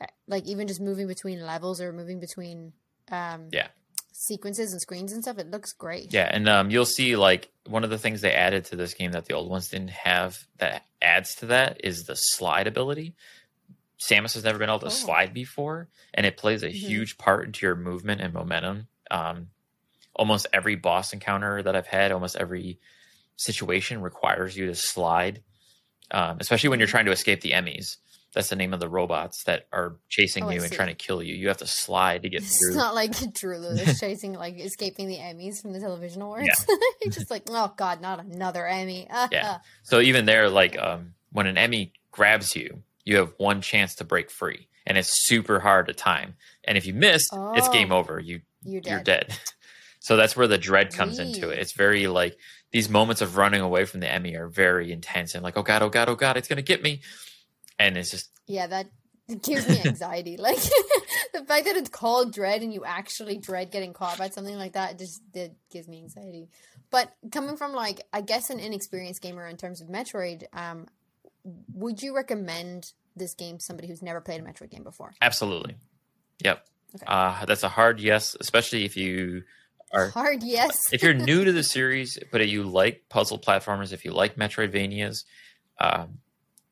uh, 0.00 0.06
like 0.26 0.46
even 0.46 0.66
just 0.68 0.80
moving 0.80 1.06
between 1.06 1.40
levels 1.44 1.80
or 1.80 1.92
moving 1.92 2.20
between 2.20 2.72
um 3.10 3.48
Yeah. 3.52 3.68
sequences 4.12 4.72
and 4.72 4.80
screens 4.80 5.12
and 5.12 5.22
stuff. 5.22 5.38
It 5.38 5.50
looks 5.50 5.72
great. 5.72 6.12
Yeah, 6.12 6.28
and 6.30 6.48
um, 6.48 6.70
you'll 6.70 6.84
see 6.86 7.16
like 7.16 7.48
one 7.66 7.84
of 7.84 7.90
the 7.90 7.98
things 7.98 8.20
they 8.20 8.32
added 8.32 8.66
to 8.66 8.76
this 8.76 8.94
game 8.94 9.12
that 9.12 9.24
the 9.26 9.34
old 9.34 9.48
ones 9.50 9.68
didn't 9.68 9.90
have 9.90 10.36
that 10.58 10.84
adds 11.00 11.34
to 11.36 11.46
that 11.46 11.80
is 11.84 12.04
the 12.04 12.14
slide 12.16 12.66
ability. 12.66 13.14
Samus 13.98 14.34
has 14.34 14.44
never 14.44 14.58
been 14.58 14.68
able 14.70 14.78
to 14.80 14.86
Oh. 14.86 14.90
slide 14.90 15.34
before, 15.34 15.88
and 16.14 16.24
it 16.24 16.36
plays 16.38 16.62
a 16.62 16.68
Mhm. 16.68 16.72
huge 16.72 17.18
part 17.18 17.44
into 17.46 17.66
your 17.66 17.76
movement 17.76 18.20
and 18.20 18.32
momentum. 18.32 18.88
Um, 19.10 19.48
almost 20.14 20.46
every 20.52 20.76
boss 20.76 21.12
encounter 21.12 21.62
that 21.62 21.74
I've 21.76 21.86
had, 21.86 22.12
almost 22.12 22.36
every 22.36 22.78
situation 23.36 24.00
requires 24.02 24.56
you 24.56 24.66
to 24.66 24.74
slide, 24.74 25.42
um, 26.10 26.38
especially 26.40 26.68
when 26.70 26.78
you're 26.78 26.88
Mhm. 26.88 26.92
trying 26.92 27.06
to 27.06 27.12
escape 27.12 27.40
the 27.40 27.52
Emmys. 27.52 27.96
That's 28.32 28.48
the 28.48 28.54
name 28.56 28.72
of 28.72 28.78
the 28.80 28.88
robots 28.88 29.42
that 29.44 29.66
are 29.72 29.96
chasing 30.08 30.44
Oh, 30.44 30.50
you 30.50 30.62
and 30.62 30.72
trying 30.72 30.88
to 30.88 30.94
kill 30.94 31.20
you. 31.20 31.34
You 31.34 31.48
have 31.48 31.56
to 31.58 31.66
slide 31.66 32.22
to 32.22 32.28
get 32.28 32.42
It's 32.42 32.58
through. 32.58 32.68
It's 32.68 32.76
not 32.76 32.94
like 32.94 33.10
Drulu 33.34 33.74
that's 33.74 33.98
chasing 33.98 34.34
like 34.34 34.56
escaping 34.58 35.08
the 35.08 35.16
Emmys 35.16 35.60
from 35.60 35.72
the 35.72 35.80
television 35.80 36.22
awards. 36.22 36.48
It's 37.00 37.14
just 37.16 37.30
like, 37.30 37.42
oh 37.48 37.72
god, 37.76 38.00
not 38.00 38.20
another 38.20 38.66
Emmy. 38.66 39.08
Yeah. 39.32 39.58
So 39.82 40.00
even 40.00 40.26
there, 40.26 40.48
like 40.48 40.78
um, 40.78 41.14
when 41.32 41.46
an 41.48 41.58
Emmy 41.58 41.92
grabs 42.12 42.54
you, 42.54 42.82
you 43.04 43.16
have 43.16 43.32
one 43.38 43.62
chance 43.62 43.96
to 43.96 44.04
break 44.04 44.30
free, 44.30 44.68
and 44.86 44.96
it's 44.96 45.26
super 45.26 45.58
hard 45.58 45.88
to 45.88 45.92
time. 45.94 46.36
And 46.64 46.78
if 46.78 46.86
you 46.86 46.94
miss, 46.94 47.22
it's 47.56 47.68
Oh. 47.68 47.72
game 47.72 47.90
over. 47.90 48.20
You 48.20 48.42
You're 48.62 48.80
dead. 48.80 48.90
you're 48.92 49.02
dead. 49.02 49.36
So 50.00 50.16
that's 50.16 50.34
where 50.34 50.48
the 50.48 50.58
dread 50.58 50.94
comes 50.94 51.18
into 51.18 51.50
it. 51.50 51.58
It's 51.58 51.72
very 51.72 52.06
like 52.06 52.38
these 52.72 52.88
moments 52.88 53.20
of 53.20 53.36
running 53.36 53.60
away 53.60 53.84
from 53.84 54.00
the 54.00 54.10
Emmy 54.10 54.34
are 54.34 54.48
very 54.48 54.92
intense 54.92 55.34
and 55.34 55.44
like, 55.44 55.58
oh 55.58 55.62
god, 55.62 55.82
oh 55.82 55.90
god, 55.90 56.08
oh 56.08 56.14
god, 56.14 56.38
it's 56.38 56.48
gonna 56.48 56.62
get 56.62 56.82
me. 56.82 57.02
And 57.78 57.96
it's 57.96 58.10
just 58.10 58.30
Yeah, 58.46 58.66
that 58.66 58.86
gives 59.42 59.68
me 59.68 59.80
anxiety. 59.82 60.36
like 60.38 60.56
the 61.34 61.44
fact 61.46 61.66
that 61.66 61.76
it's 61.76 61.90
called 61.90 62.32
dread 62.32 62.62
and 62.62 62.72
you 62.72 62.84
actually 62.84 63.36
dread 63.36 63.70
getting 63.70 63.92
caught 63.92 64.16
by 64.16 64.30
something 64.30 64.56
like 64.56 64.72
that 64.72 64.98
just 64.98 65.22
it 65.34 65.54
gives 65.70 65.86
me 65.86 65.98
anxiety. 65.98 66.48
But 66.90 67.12
coming 67.30 67.58
from 67.58 67.74
like 67.74 68.00
I 68.10 68.22
guess 68.22 68.48
an 68.48 68.58
inexperienced 68.58 69.20
gamer 69.20 69.46
in 69.46 69.58
terms 69.58 69.82
of 69.82 69.88
Metroid, 69.88 70.44
um, 70.54 70.86
would 71.74 72.02
you 72.02 72.16
recommend 72.16 72.92
this 73.14 73.34
game 73.34 73.58
to 73.58 73.64
somebody 73.64 73.86
who's 73.86 74.02
never 74.02 74.22
played 74.22 74.40
a 74.40 74.44
Metroid 74.44 74.70
game 74.70 74.82
before? 74.82 75.12
absolutely, 75.20 75.76
yep. 76.42 76.64
Okay. 76.96 77.04
Uh, 77.06 77.44
that's 77.44 77.62
a 77.62 77.68
hard 77.68 78.00
yes, 78.00 78.34
especially 78.40 78.84
if 78.84 78.96
you 78.96 79.44
are 79.92 80.08
Hard 80.08 80.42
yes. 80.42 80.78
if 80.92 81.02
you're 81.02 81.14
new 81.14 81.44
to 81.44 81.52
the 81.52 81.62
series, 81.76 82.18
but 82.30 82.46
you 82.48 82.62
like 82.62 83.04
puzzle 83.08 83.38
platformers, 83.38 83.92
if 83.92 84.04
you 84.04 84.12
like 84.12 84.36
Metroidvanias, 84.36 85.24
um, 85.78 86.18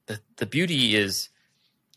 the 0.07 0.21
the 0.37 0.47
beauty 0.47 0.97
is 0.97 1.29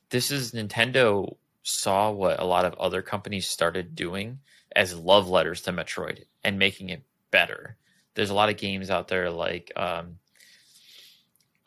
this 0.10 0.32
is 0.32 0.52
Nintendo 0.52 1.36
saw 1.64 2.12
what 2.12 2.40
a 2.40 2.46
lot 2.46 2.66
of 2.66 2.74
other 2.76 3.02
companies 3.02 3.48
started 3.48 3.96
doing 3.96 4.40
as 4.76 4.96
love 4.96 5.30
letters 5.30 5.62
to 5.62 5.72
Metroid 5.72 6.24
and 6.44 6.58
making 6.58 6.90
it 6.90 7.04
better. 7.30 7.78
There's 8.16 8.30
a 8.30 8.34
lot 8.34 8.50
of 8.50 8.58
games 8.58 8.90
out 8.90 9.08
there 9.08 9.30
like 9.30 9.72
um, 9.76 10.18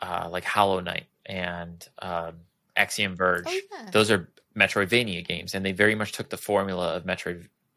uh, 0.00 0.28
like 0.30 0.44
Hollow 0.44 0.80
Knight 0.80 1.06
and 1.26 1.86
um, 2.00 2.34
Axiom 2.76 3.16
Verge. 3.16 3.44
oh 3.46 3.60
yeah. 3.72 3.90
Those 3.90 4.10
are 4.10 4.28
Metroidvania 4.56 5.26
games, 5.26 5.54
and 5.54 5.64
they 5.64 5.72
very 5.72 5.94
much 5.94 6.12
took 6.12 6.30
the 6.30 6.36
formula 6.36 6.94
of 6.94 7.04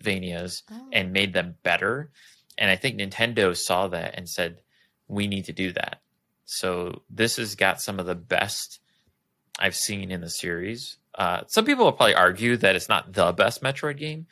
Metroidvanias 0.03 0.63
Oh. 0.71 0.89
and 0.93 1.13
made 1.13 1.33
them 1.33 1.55
better. 1.63 2.11
And 2.57 2.69
I 2.71 2.75
think 2.75 2.99
Nintendo 2.99 3.55
saw 3.55 3.87
that 3.89 4.15
and 4.17 4.27
said, 4.27 4.61
we 5.07 5.27
need 5.27 5.45
to 5.45 5.53
do 5.53 5.71
that. 5.73 6.01
So 6.45 7.03
this 7.09 7.37
has 7.37 7.55
got 7.55 7.81
some 7.81 7.99
of 7.99 8.05
the 8.05 8.15
best 8.15 8.79
I've 9.59 9.75
seen 9.75 10.11
in 10.11 10.21
the 10.21 10.29
series. 10.29 10.97
Uh, 11.15 11.41
some 11.47 11.65
people 11.65 11.85
will 11.85 11.91
probably 11.93 12.15
argue 12.15 12.57
that 12.57 12.75
it's 12.75 12.89
not 12.89 13.13
the 13.13 13.31
best 13.31 13.61
Metroid 13.61 13.97
game, 13.97 14.27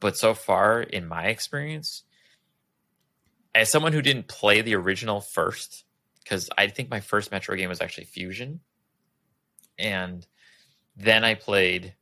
but 0.00 0.16
so 0.16 0.34
far, 0.34 0.82
in 0.82 1.06
my 1.06 1.26
experience, 1.26 2.02
as 3.54 3.70
someone 3.70 3.92
who 3.92 4.02
didn't 4.02 4.26
play 4.28 4.60
the 4.60 4.74
original 4.74 5.20
first, 5.20 5.84
because 6.22 6.50
I 6.58 6.66
think 6.66 6.90
my 6.90 7.00
first 7.00 7.30
Metroid 7.30 7.58
game 7.58 7.68
was 7.68 7.80
actually 7.80 8.06
Fusion, 8.06 8.60
and 9.78 10.26
then 10.96 11.24
I 11.24 11.34
played, 11.34 11.94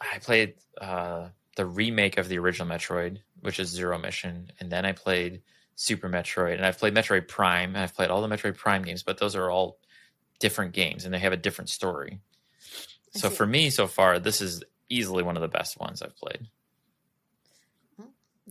I 0.00 0.18
played 0.18 0.54
uh, 0.80 1.28
the 1.56 1.66
remake 1.66 2.18
of 2.18 2.28
the 2.28 2.38
original 2.38 2.68
Metroid, 2.68 3.18
which 3.40 3.58
is 3.58 3.68
Zero 3.68 3.98
Mission, 3.98 4.50
and 4.60 4.70
then 4.70 4.84
I 4.84 4.92
played 4.92 5.42
Super 5.74 6.08
Metroid, 6.08 6.54
and 6.54 6.66
I've 6.66 6.78
played 6.78 6.94
Metroid 6.94 7.28
Prime, 7.28 7.74
and 7.74 7.78
I've 7.78 7.94
played 7.94 8.10
all 8.10 8.26
the 8.26 8.34
Metroid 8.34 8.56
Prime 8.56 8.82
games, 8.82 9.02
but 9.02 9.18
those 9.18 9.34
are 9.34 9.50
all 9.50 9.78
different 10.38 10.72
games 10.72 11.04
and 11.04 11.12
they 11.12 11.18
have 11.18 11.32
a 11.32 11.36
different 11.36 11.68
story. 11.68 12.20
So 13.12 13.30
for 13.30 13.46
me, 13.46 13.70
so 13.70 13.86
far, 13.86 14.18
this 14.18 14.42
is 14.42 14.62
easily 14.88 15.22
one 15.22 15.36
of 15.36 15.42
the 15.42 15.48
best 15.48 15.80
ones 15.80 16.02
I've 16.02 16.16
played. 16.16 16.48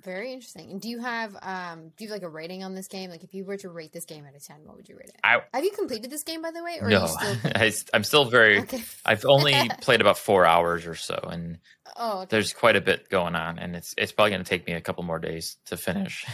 Very 0.03 0.33
interesting. 0.33 0.71
And 0.71 0.81
do 0.81 0.89
you 0.89 0.99
have 0.99 1.35
um 1.41 1.91
do 1.95 2.03
you 2.03 2.09
have 2.09 2.15
like 2.17 2.23
a 2.23 2.29
rating 2.29 2.63
on 2.63 2.75
this 2.75 2.87
game? 2.87 3.09
Like 3.09 3.23
if 3.23 3.33
you 3.33 3.45
were 3.45 3.55
to 3.57 3.69
rate 3.69 3.93
this 3.93 4.03
game 4.03 4.25
out 4.25 4.35
of 4.35 4.43
ten, 4.43 4.57
what 4.65 4.75
would 4.75 4.89
you 4.89 4.97
rate 4.97 5.09
it? 5.09 5.19
I 5.23 5.41
Have 5.53 5.63
you 5.63 5.71
completed 5.71 6.11
this 6.11 6.23
game 6.23 6.41
by 6.41 6.51
the 6.51 6.61
way? 6.63 6.79
Or 6.81 6.89
no, 6.89 7.05
still 7.05 7.37
I, 7.55 7.71
am 7.93 8.03
still 8.03 8.25
very. 8.25 8.59
Okay. 8.65 8.83
I've 9.05 9.25
only 9.25 9.69
played 9.81 10.01
about 10.01 10.17
four 10.17 10.45
hours 10.45 10.85
or 10.85 10.95
so, 10.95 11.15
and 11.31 11.59
Oh 11.95 12.21
okay. 12.21 12.27
there's 12.31 12.51
quite 12.51 12.75
a 12.75 12.81
bit 12.81 13.09
going 13.09 13.35
on, 13.35 13.57
and 13.57 13.75
it's 13.75 13.93
it's 13.97 14.11
probably 14.11 14.31
going 14.31 14.43
to 14.43 14.49
take 14.49 14.67
me 14.67 14.73
a 14.73 14.81
couple 14.81 15.03
more 15.03 15.19
days 15.19 15.57
to 15.67 15.77
finish. 15.77 16.25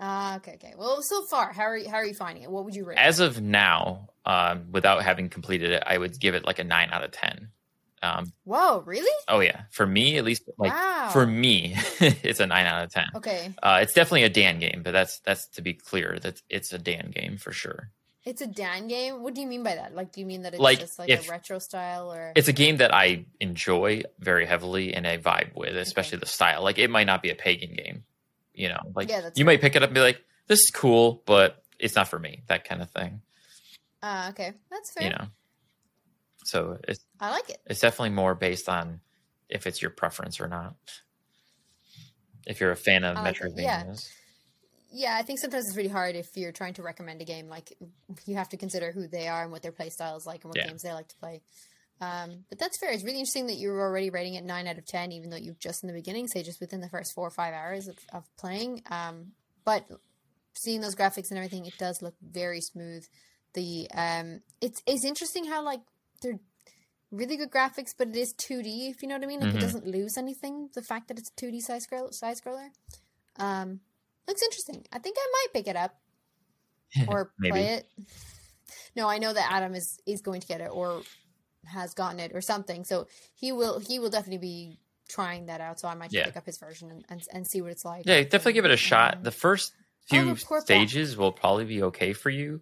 Ah, 0.00 0.36
okay, 0.36 0.54
okay. 0.54 0.74
Well 0.76 1.02
so 1.02 1.24
far, 1.24 1.52
how 1.52 1.62
are 1.64 1.76
you 1.76 1.88
how 1.88 1.96
are 1.96 2.04
you 2.04 2.14
finding 2.14 2.42
it? 2.44 2.50
What 2.50 2.64
would 2.64 2.74
you 2.74 2.84
rate? 2.84 2.98
it? 2.98 3.00
As 3.00 3.18
of 3.20 3.40
now, 3.40 4.10
um, 4.24 4.66
without 4.72 5.02
having 5.02 5.28
completed 5.28 5.70
it, 5.70 5.82
I 5.86 5.96
would 5.96 6.20
give 6.20 6.34
it 6.34 6.44
like 6.44 6.58
a 6.58 6.64
nine 6.64 6.90
out 6.92 7.02
of 7.02 7.12
ten. 7.12 7.50
Um, 8.02 8.32
Whoa, 8.44 8.82
really? 8.86 9.10
oh 9.28 9.40
yeah, 9.40 9.62
for 9.70 9.86
me 9.86 10.18
at 10.18 10.24
least, 10.24 10.42
like 10.58 10.72
wow. 10.72 11.10
for 11.12 11.26
me, 11.26 11.74
it's 12.00 12.40
a 12.40 12.46
nine 12.46 12.66
out 12.66 12.84
of 12.84 12.90
ten. 12.90 13.06
Okay. 13.16 13.52
Uh, 13.62 13.80
it's 13.82 13.92
definitely 13.92 14.24
a 14.24 14.28
Dan 14.28 14.58
game, 14.58 14.82
but 14.84 14.92
that's 14.92 15.20
that's 15.20 15.48
to 15.48 15.62
be 15.62 15.74
clear 15.74 16.18
that 16.22 16.40
it's 16.48 16.72
a 16.72 16.78
Dan 16.78 17.10
game 17.14 17.38
for 17.38 17.52
sure. 17.52 17.90
It's 18.24 18.42
a 18.42 18.46
Dan 18.46 18.88
game. 18.88 19.22
What 19.22 19.34
do 19.34 19.40
you 19.40 19.46
mean 19.46 19.62
by 19.62 19.76
that? 19.76 19.94
Like 19.94 20.12
do 20.12 20.20
you 20.20 20.26
mean 20.26 20.42
that 20.42 20.52
it's 20.52 20.60
Like, 20.60 20.80
just 20.80 20.98
like 20.98 21.08
if- 21.08 21.26
a 21.26 21.30
retro 21.30 21.58
style 21.58 22.12
or 22.12 22.32
It's 22.36 22.48
a 22.48 22.52
game 22.52 22.76
that 22.78 22.92
I 22.94 23.24
enjoy 23.40 24.02
very 24.18 24.44
heavily 24.44 24.92
and 24.94 25.06
I 25.06 25.18
vibe 25.18 25.54
with, 25.54 25.76
especially 25.76 26.18
the 26.18 26.26
style. 26.26 26.62
Like 26.62 26.78
it 26.78 26.90
might 26.90 27.06
not 27.06 27.22
be 27.22 27.30
a 27.30 27.34
pagan 27.34 27.74
game, 27.74 28.04
you 28.52 28.68
know. 28.68 28.80
Like 28.94 29.08
Yeah, 29.08 29.30
you 29.34 29.44
might 29.44 29.60
pick 29.60 29.76
it 29.76 29.82
up 29.82 29.88
and 29.88 29.94
be 29.94 30.00
like, 30.02 30.20
"This 30.46 30.60
is 30.60 30.70
cool," 30.74 31.22
but 31.26 31.62
it's 31.78 31.94
not 31.96 32.08
for 32.08 32.18
me. 32.18 32.42
That 32.48 32.64
kind 32.68 32.82
of 32.82 32.90
thing, 32.90 33.22
uh, 34.02 34.28
okay. 34.30 34.52
That's 34.70 34.92
fair. 34.92 35.04
you 35.04 35.10
know. 35.10 35.26
So 36.48 36.78
it's 36.88 37.04
I 37.20 37.30
like 37.30 37.50
it. 37.50 37.60
it's 37.66 37.80
definitely 37.80 38.10
more 38.10 38.34
based 38.34 38.70
on 38.70 39.00
if 39.50 39.66
it's 39.66 39.82
your 39.82 39.90
preference 39.90 40.40
or 40.40 40.48
not. 40.48 40.76
If 42.46 42.60
you're 42.60 42.70
a 42.70 42.76
fan 42.76 43.04
of 43.04 43.18
like 43.22 43.38
it, 43.38 43.52
yeah. 43.56 43.84
Yeah, 44.90 45.14
I 45.14 45.22
think 45.22 45.38
sometimes 45.38 45.66
it's 45.66 45.76
really 45.76 45.90
hard 45.90 46.16
if 46.16 46.34
you're 46.34 46.52
trying 46.52 46.72
to 46.74 46.82
recommend 46.82 47.20
a 47.20 47.26
game. 47.26 47.48
Like 47.48 47.76
you 48.24 48.36
have 48.36 48.48
to 48.48 48.56
consider 48.56 48.92
who 48.92 49.06
they 49.06 49.28
are 49.28 49.42
and 49.42 49.52
what 49.52 49.60
their 49.60 49.72
play 49.72 49.90
style 49.90 50.16
is 50.16 50.24
like 50.24 50.44
and 50.44 50.50
what 50.50 50.56
Yeah. 50.56 50.68
games 50.68 50.80
they 50.82 50.92
like 50.94 51.08
to 51.08 51.16
play. 51.16 51.42
Um, 52.00 52.44
but 52.48 52.58
that's 52.58 52.78
fair. 52.78 52.92
It's 52.92 53.04
really 53.04 53.18
interesting 53.18 53.48
that 53.48 53.56
you're 53.56 53.78
already 53.78 54.08
rating 54.08 54.34
it 54.34 54.44
nine 54.44 54.66
out 54.66 54.78
of 54.78 54.86
ten, 54.86 55.12
even 55.12 55.28
though 55.28 55.36
you've 55.36 55.58
just 55.58 55.82
in 55.82 55.88
the 55.88 55.92
beginning, 55.92 56.28
say 56.28 56.42
just 56.42 56.60
within 56.60 56.80
the 56.80 56.88
first 56.88 57.12
four 57.14 57.26
or 57.26 57.30
five 57.30 57.52
hours 57.52 57.88
of, 57.88 57.98
of 58.14 58.24
playing. 58.38 58.82
Um, 58.90 59.32
but 59.66 59.84
seeing 60.54 60.80
those 60.80 60.94
graphics 60.94 61.28
and 61.28 61.36
everything, 61.36 61.66
it 61.66 61.76
does 61.76 62.00
look 62.00 62.14
very 62.22 62.62
smooth. 62.62 63.04
The 63.52 63.88
um, 63.94 64.40
it's 64.62 64.82
it's 64.86 65.04
interesting 65.04 65.44
how 65.44 65.62
like 65.62 65.80
they're 66.22 66.40
really 67.10 67.36
good 67.36 67.50
graphics, 67.50 67.94
but 67.96 68.08
it 68.08 68.16
is 68.16 68.32
two 68.34 68.62
D. 68.62 68.88
If 68.88 69.02
you 69.02 69.08
know 69.08 69.16
what 69.16 69.24
I 69.24 69.26
mean, 69.26 69.40
like 69.40 69.50
Mhm. 69.50 69.56
it 69.56 69.60
doesn't 69.60 69.86
lose 69.86 70.16
anything. 70.18 70.70
The 70.74 70.82
fact 70.82 71.08
that 71.08 71.18
it's 71.18 71.30
a 71.30 71.34
two 71.36 71.50
D 71.50 71.60
side 71.60 71.82
scroll 71.82 72.12
side 72.12 72.36
scroller. 72.36 72.68
Um, 73.36 73.80
looks 74.26 74.42
interesting. 74.42 74.84
I 74.92 74.98
think 74.98 75.16
I 75.18 75.26
might 75.32 75.54
pick 75.54 75.68
it 75.68 75.76
up 75.76 75.94
or 77.08 77.32
play 77.48 77.68
it. 77.76 77.86
No, 78.94 79.08
I 79.08 79.18
know 79.18 79.32
that 79.32 79.50
Adam 79.50 79.74
is 79.74 79.98
is 80.06 80.20
going 80.20 80.40
to 80.40 80.46
get 80.46 80.60
it 80.60 80.70
or 80.70 81.02
has 81.66 81.94
gotten 81.94 82.20
it 82.20 82.32
or 82.34 82.40
something. 82.40 82.84
So 82.84 83.06
he 83.34 83.52
will 83.52 83.78
he 83.78 83.98
will 83.98 84.10
definitely 84.10 84.38
be 84.38 84.78
trying 85.08 85.46
that 85.46 85.60
out. 85.60 85.80
So 85.80 85.88
I 85.88 85.94
might 85.94 86.12
Yeah. 86.12 86.26
pick 86.26 86.36
up 86.36 86.44
his 86.46 86.58
version 86.58 86.90
and, 86.90 87.04
and, 87.08 87.22
and 87.32 87.46
see 87.46 87.62
what 87.62 87.70
it's 87.70 87.84
like. 87.84 88.06
yeah, 88.06 88.20
definitely 88.22 88.52
give 88.54 88.66
it 88.66 88.70
a 88.70 88.76
shot. 88.76 89.16
Um, 89.16 89.22
The 89.22 89.30
first 89.30 89.72
Oh, 90.10 90.34
few 90.34 90.36
stages 90.60 91.16
will 91.16 91.32
probably 91.32 91.64
be 91.66 91.82
okay 91.84 92.12
for 92.12 92.30
you. 92.30 92.60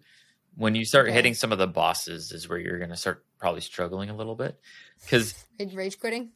When 0.55 0.75
you 0.75 0.85
start 0.85 1.07
Okay. 1.07 1.15
hitting 1.15 1.33
some 1.33 1.51
of 1.51 1.57
the 1.59 1.67
bosses, 1.67 2.31
is 2.31 2.49
where 2.49 2.57
you're 2.57 2.77
going 2.79 2.89
to 2.89 2.97
start 2.97 3.23
probably 3.37 3.61
struggling 3.61 4.09
a 4.09 4.15
little 4.15 4.35
bit. 4.35 4.59
Because 5.03 5.33
rage- 5.73 5.99
quitting. 5.99 6.31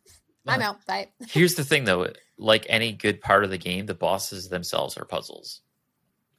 I'm 0.48 0.62
out. 0.62 0.86
Bye. 0.86 1.10
here's 1.28 1.56
the 1.56 1.64
thing, 1.64 1.84
though: 1.86 2.08
like 2.38 2.66
any 2.70 2.92
good 2.94 3.22
part 3.22 3.44
of 3.44 3.50
the 3.52 3.58
game, 3.58 3.86
the 3.86 3.94
bosses 3.94 4.50
themselves 4.50 4.98
are 4.98 5.06
puzzles, 5.06 5.62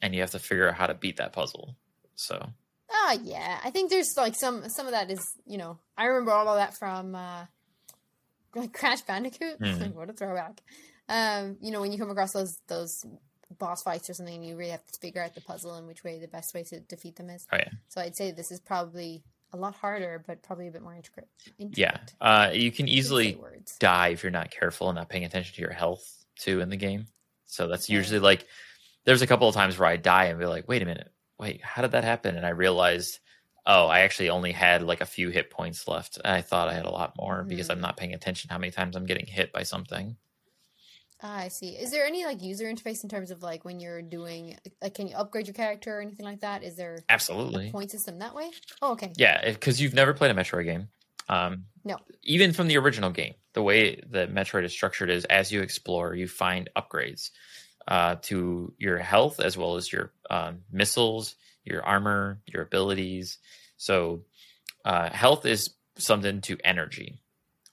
and 0.01 0.15
you 0.15 0.21
have 0.23 0.33
to 0.33 0.39
figure 0.41 0.69
out 0.69 0.75
how 0.75 0.87
to 0.89 0.95
beat 0.95 1.19
that 1.19 1.33
puzzle. 1.33 1.77
So 2.17 2.51
Ah, 2.91 3.17
yeah. 3.23 3.59
I 3.65 3.71
think 3.71 3.91
there's 3.91 4.17
like 4.17 4.35
some 4.35 4.69
some 4.69 4.87
of 4.87 4.93
that 4.93 5.11
is 5.11 5.25
you 5.47 5.57
know 5.57 5.79
I 5.97 6.07
remember 6.07 6.33
all 6.33 6.49
of 6.49 6.57
that 6.57 6.77
from 6.77 7.15
uh 7.15 7.47
like 8.55 8.73
Crash 8.73 9.03
Bandicoot. 9.03 9.61
Mhm. 9.61 9.95
what 9.95 10.11
a 10.11 10.13
throwback. 10.13 10.61
Um, 11.09 11.57
you 11.61 11.71
know 11.71 11.81
when 11.81 11.93
you 11.93 11.99
come 11.99 12.11
across 12.11 12.33
those 12.33 12.59
those 12.69 13.05
boss 13.59 13.83
fights 13.83 14.11
or 14.11 14.15
something, 14.15 14.43
you 14.43 14.57
really 14.57 14.71
have 14.73 14.85
to 14.87 14.99
figure 15.01 15.23
out 15.23 15.35
the 15.35 15.41
puzzle 15.41 15.75
and 15.75 15.87
which 15.87 16.03
way 16.05 16.19
the 16.19 16.29
best 16.29 16.55
way 16.55 16.65
to 16.65 16.81
defeat 16.81 17.17
them 17.17 17.31
is. 17.31 17.47
Oh, 17.53 17.57
yeah. 17.57 17.69
So 17.89 18.01
I'd 18.01 18.17
say 18.17 18.31
this 18.33 18.51
is 18.51 18.61
probably 18.61 19.23
a 19.53 19.57
lot 19.57 19.75
harder, 19.75 20.23
but 20.27 20.43
probably 20.43 20.69
a 20.69 20.71
bit 20.71 20.83
more 20.83 20.95
intricate. 20.95 21.29
yeah, 21.59 21.99
uh, 22.21 22.51
you 22.53 22.71
can 22.73 22.89
easily 22.89 23.39
die 23.79 24.09
if 24.09 24.23
you're 24.23 24.31
not 24.33 24.51
careful 24.51 24.89
and 24.89 24.97
not 24.97 25.09
paying 25.09 25.25
attention 25.25 25.55
to 25.55 25.61
your 25.61 25.73
health 25.73 26.25
too 26.39 26.61
in 26.61 26.69
the 26.69 26.77
game. 26.77 27.07
So 27.47 27.69
that's 27.69 27.91
Okay. 27.91 27.95
usually 27.95 28.21
like 28.21 28.47
there's 29.05 29.23
a 29.23 29.27
couple 29.27 29.49
of 29.49 29.55
times 29.55 29.79
where 29.79 29.89
I 29.89 29.97
die 29.97 30.27
and 30.27 30.39
be 30.39 30.47
like, 30.47 30.69
wait 30.69 30.83
a 30.83 30.87
minute, 30.87 31.13
wait, 31.39 31.63
how 31.63 31.83
did 31.83 31.93
that 31.93 32.05
happen? 32.05 32.37
And 32.37 32.47
I 32.47 32.51
realized, 32.51 33.21
oh, 33.67 33.87
I 33.87 34.01
actually 34.01 34.31
only 34.31 34.53
had 34.53 34.83
like 34.83 35.01
a 35.01 35.07
few 35.07 35.31
hit 35.31 35.51
points 35.51 35.87
left. 35.89 36.19
I 36.25 36.41
thought 36.41 36.69
I 36.69 36.75
had 36.75 36.87
a 36.87 36.91
lot 36.91 37.15
more 37.19 37.45
because 37.45 37.71
I'm 37.71 37.81
not 37.81 37.97
paying 37.97 38.15
attention 38.15 38.51
how 38.51 38.59
many 38.59 38.71
times 38.73 38.97
I'm 38.97 39.07
getting 39.07 39.27
hit 39.27 39.53
by 39.53 39.63
something. 39.65 40.17
Ah, 41.25 41.39
I 41.39 41.49
see. 41.49 41.71
Is 41.71 41.93
there 41.93 42.05
any 42.05 42.25
like 42.25 42.43
user 42.43 42.65
interface 42.65 43.05
in 43.05 43.09
terms 43.09 43.31
of 43.31 43.43
like 43.43 43.65
when 43.65 43.79
you're 43.79 44.03
doing 44.03 44.57
like 44.83 44.95
can 44.95 45.07
you 45.07 45.17
upgrade 45.17 45.47
your 45.47 45.55
character 45.55 45.99
or 45.99 46.01
anything 46.01 46.27
like 46.27 46.41
that? 46.41 46.65
Is 46.65 46.77
there 46.77 46.97
a 46.97 47.13
Absolutely. 47.13 47.71
point 47.71 47.93
system 47.93 48.19
that 48.19 48.35
way? 48.35 48.51
Oh, 48.81 48.93
okay. 48.93 49.13
Yeah, 49.17 49.51
because 49.53 49.81
you've 49.81 49.95
never 49.95 50.15
played 50.15 50.33
a 50.33 50.35
Metroid 50.35 50.65
game. 50.65 50.89
Um, 51.29 51.67
No. 51.85 51.99
Even 52.25 52.53
from 52.53 52.67
the 52.67 52.77
original 52.77 53.11
game, 53.11 53.35
the 53.53 53.63
way 53.63 54.03
that 54.11 54.35
Metroid 54.35 54.65
is 54.65 54.73
structured 54.73 55.11
is 55.11 55.25
as 55.27 55.53
you 55.53 55.63
explore, 55.63 56.15
you 56.15 56.27
find 56.27 56.69
upgrades 56.77 57.31
uh, 57.87 58.17
to 58.23 58.73
your 58.79 58.99
health 58.99 59.39
as 59.39 59.57
well 59.57 59.77
as 59.77 59.93
your 59.93 60.13
um, 60.29 60.63
missiles, 60.71 61.37
your 61.65 61.85
armor, 61.85 62.41
your 62.47 62.63
abilities. 62.63 63.39
So, 63.77 64.23
uh, 64.85 65.11
health 65.11 65.47
is 65.47 65.71
something 65.99 66.41
to 66.43 66.59
energy. 66.65 67.22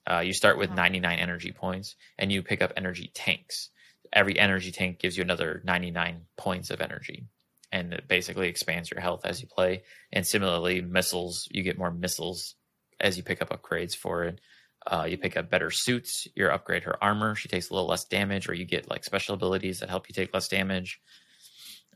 Uh, 0.10 0.20
you 0.20 0.34
start 0.34 0.58
with 0.58 0.70
Uh-huh. 0.70 0.82
99 0.82 1.20
energy 1.20 1.52
points 1.52 1.96
and 2.18 2.32
you 2.32 2.42
pick 2.44 2.62
up 2.62 2.74
energy 2.76 3.12
tanks. 3.14 3.70
Every 4.12 4.38
energy 4.40 4.72
tank 4.72 5.00
gives 5.00 5.18
you 5.18 5.24
another 5.24 5.62
99 5.66 6.26
points 6.38 6.70
of 6.72 6.82
energy. 6.82 7.26
And 7.72 7.94
it 7.94 8.08
basically 8.08 8.48
expands 8.48 8.90
your 8.90 9.02
health 9.02 9.26
as 9.26 9.42
you 9.42 9.48
play. 9.48 9.84
And 10.12 10.26
similarly, 10.26 10.82
missiles, 10.82 11.48
you 11.52 11.62
get 11.62 11.78
more 11.78 11.92
missiles 11.92 12.56
as 13.00 13.18
you 13.18 13.24
pick 13.24 13.42
up 13.42 13.50
upgrades 13.50 13.96
for 13.96 14.24
it. 14.24 14.40
Uh, 14.88 15.06
you 15.08 15.18
pick 15.18 15.38
up 15.38 15.50
better 15.52 15.70
suits, 15.70 16.28
you 16.36 16.48
upgrade 16.48 16.84
her 16.84 17.02
armor. 17.04 17.36
She 17.36 17.48
takes 17.50 17.70
a 17.70 17.74
little 17.74 17.88
less 17.88 18.06
damage, 18.06 18.50
or 18.50 18.54
you 18.56 18.66
get 18.66 18.90
like 18.90 19.04
special 19.04 19.36
abilities 19.36 19.80
that 19.82 19.90
help 19.90 20.10
you 20.10 20.14
take 20.14 20.34
less 20.34 20.48
damage. 20.48 21.00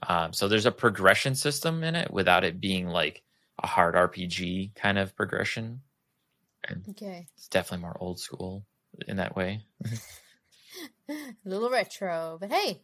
Um, 0.07 0.33
so 0.33 0.47
there's 0.47 0.65
a 0.65 0.71
progression 0.71 1.33
system 1.33 1.83
in 1.83 1.95
it 1.95 2.11
without 2.11 2.43
it 2.43 2.59
being 2.59 2.87
like 2.87 3.23
a 3.61 3.67
hard 3.67 3.95
RPG 3.95 4.75
kind 4.75 4.97
of 4.99 5.15
progression. 5.15 5.81
Okay. 6.89 7.27
It's 7.37 7.47
definitely 7.47 7.83
more 7.83 7.97
old 7.99 8.19
school 8.19 8.65
in 9.07 9.17
that 9.17 9.35
way. 9.35 9.61
A 11.09 11.13
little 11.45 11.69
retro, 11.69 12.37
but 12.39 12.51
hey, 12.51 12.81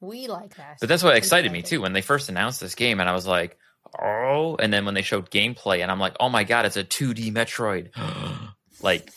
we 0.00 0.26
like 0.28 0.56
that. 0.56 0.78
But 0.80 0.88
that's 0.88 1.02
what 1.02 1.16
excited 1.16 1.52
me 1.52 1.62
too 1.62 1.80
when 1.80 1.92
they 1.92 2.02
first 2.02 2.28
announced 2.28 2.60
this 2.60 2.74
game, 2.74 3.00
and 3.00 3.08
I 3.08 3.12
was 3.12 3.26
like, 3.26 3.58
"Oh!" 4.00 4.56
And 4.56 4.72
then 4.72 4.84
when 4.84 4.94
they 4.94 5.02
showed 5.02 5.30
gameplay, 5.30 5.80
and 5.82 5.90
I'm 5.90 6.00
like, 6.00 6.16
"Oh 6.18 6.28
my 6.28 6.44
god, 6.44 6.66
it's 6.66 6.76
a 6.76 6.84
2D 6.84 7.32
Metroid!" 7.32 7.90
like 8.82 9.12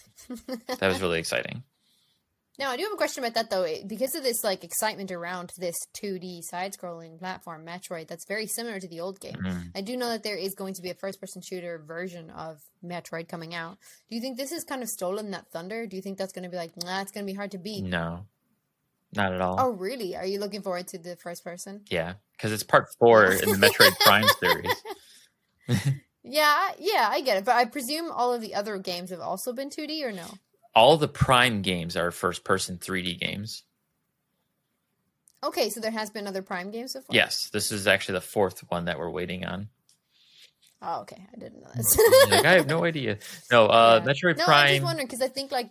that 0.67 0.87
was 0.87 1.01
really 1.01 1.19
exciting. 1.23 1.63
Now 2.59 2.69
I 2.69 2.77
do 2.77 2.83
have 2.83 2.93
a 2.93 2.97
question 2.97 3.23
about 3.23 3.33
that 3.35 3.49
though, 3.49 3.67
because 3.87 4.15
of 4.15 4.23
this 4.23 4.43
like 4.43 4.63
excitement 4.63 5.11
around 5.11 5.51
this 5.57 5.75
2D 5.95 6.43
side-scrolling 6.43 7.17
platform, 7.17 7.65
Metroid, 7.65 8.07
that's 8.07 8.25
very 8.25 8.45
similar 8.45 8.79
to 8.79 8.87
the 8.87 8.99
old 8.99 9.19
game. 9.19 9.37
Mm. 9.43 9.71
I 9.75 9.81
do 9.81 9.97
know 9.97 10.09
that 10.09 10.23
there 10.23 10.37
is 10.37 10.53
going 10.53 10.75
to 10.75 10.81
be 10.81 10.91
a 10.91 10.93
first-person 10.93 11.41
shooter 11.41 11.81
version 11.85 12.29
of 12.29 12.61
Metroid 12.85 13.27
coming 13.27 13.55
out. 13.55 13.77
Do 14.09 14.15
you 14.15 14.21
think 14.21 14.37
this 14.37 14.51
is 14.51 14.63
kind 14.63 14.83
of 14.83 14.89
stolen 14.89 15.31
that 15.31 15.47
thunder? 15.51 15.87
Do 15.87 15.95
you 15.95 16.01
think 16.01 16.17
that's 16.17 16.33
going 16.33 16.43
to 16.43 16.49
be 16.49 16.57
like, 16.57 16.71
nah, 16.83 17.01
it's 17.01 17.11
going 17.11 17.25
to 17.25 17.31
be 17.31 17.35
hard 17.35 17.51
to 17.51 17.57
beat? 17.57 17.83
No, 17.83 18.27
not 19.15 19.33
at 19.33 19.41
all. 19.41 19.55
Oh, 19.59 19.69
really? 19.71 20.15
Are 20.15 20.25
you 20.25 20.39
looking 20.39 20.61
forward 20.61 20.87
to 20.89 20.99
the 20.99 21.15
first 21.15 21.43
person? 21.43 21.81
Yeah, 21.89 22.13
because 22.37 22.51
it's 22.51 22.63
part 22.63 22.87
four 22.99 23.25
in 23.25 23.49
the 23.49 23.57
Metroid 23.57 23.97
Prime 23.99 24.27
series. 24.39 24.75
Yeah, 26.23 26.69
yeah, 26.79 27.09
I 27.11 27.21
get 27.21 27.37
it. 27.37 27.45
But 27.45 27.55
I 27.55 27.65
presume 27.65 28.09
all 28.09 28.33
of 28.33 28.41
the 28.41 28.55
other 28.55 28.77
games 28.77 29.09
have 29.09 29.19
also 29.19 29.51
been 29.51 29.69
2D 29.69 30.03
or 30.03 30.11
no? 30.11 30.25
All 30.75 30.97
the 30.97 31.07
Prime 31.07 31.61
games 31.61 31.95
are 31.95 32.11
first-person 32.11 32.77
3D 32.79 33.19
games. 33.19 33.63
Okay, 35.43 35.69
so 35.69 35.79
there 35.79 35.91
has 35.91 36.09
been 36.09 36.25
other 36.27 36.41
Prime 36.41 36.71
games 36.71 36.93
so 36.93 37.01
far. 37.01 37.13
Yes, 37.13 37.49
this 37.51 37.71
is 37.71 37.85
actually 37.85 38.13
the 38.13 38.21
fourth 38.21 38.59
one 38.69 38.85
that 38.85 38.97
we're 38.97 39.09
waiting 39.09 39.45
on. 39.45 39.67
Oh, 40.81 41.01
okay. 41.01 41.25
I 41.33 41.37
didn't 41.39 41.61
know 41.61 41.69
this. 41.75 41.97
Like, 42.29 42.45
I 42.45 42.51
have 42.53 42.67
no 42.67 42.83
idea. 42.85 43.17
No, 43.51 43.67
uh, 43.67 44.01
Yeah. 44.03 44.11
Metroid 44.11 44.37
no, 44.37 44.45
I'm 44.45 44.67
just 44.69 44.83
wondering 44.83 45.07
because 45.07 45.21
I 45.21 45.27
think 45.29 45.51
like, 45.51 45.69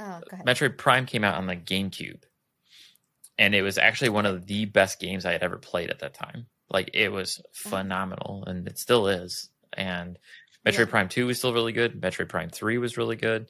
oh, 0.00 0.20
go 0.28 0.34
ahead. 0.34 0.46
Metroid 0.46 0.78
Prime 0.78 1.06
came 1.06 1.22
out 1.24 1.36
on 1.36 1.46
the 1.46 1.56
GameCube, 1.56 2.22
and 3.38 3.54
it 3.54 3.62
was 3.62 3.78
actually 3.78 4.08
one 4.10 4.26
of 4.26 4.46
the 4.46 4.64
best 4.64 4.98
games 4.98 5.24
I 5.26 5.32
had 5.32 5.42
ever 5.42 5.58
played 5.58 5.90
at 5.90 6.00
that 6.00 6.14
time. 6.14 6.46
Like 6.68 6.90
it 6.94 7.10
was 7.12 7.40
phenomenal, 7.52 8.44
and 8.46 8.66
it 8.66 8.78
still 8.78 9.06
is. 9.08 9.48
And 9.72 10.18
Metroid 10.66 10.78
Yeah. 10.78 10.84
Prime 10.86 11.08
Two 11.08 11.26
was 11.26 11.38
still 11.38 11.52
really 11.52 11.72
good. 11.72 12.00
Metroid 12.00 12.28
Prime 12.28 12.50
Three 12.50 12.78
was 12.78 12.96
really 12.96 13.16
good. 13.16 13.48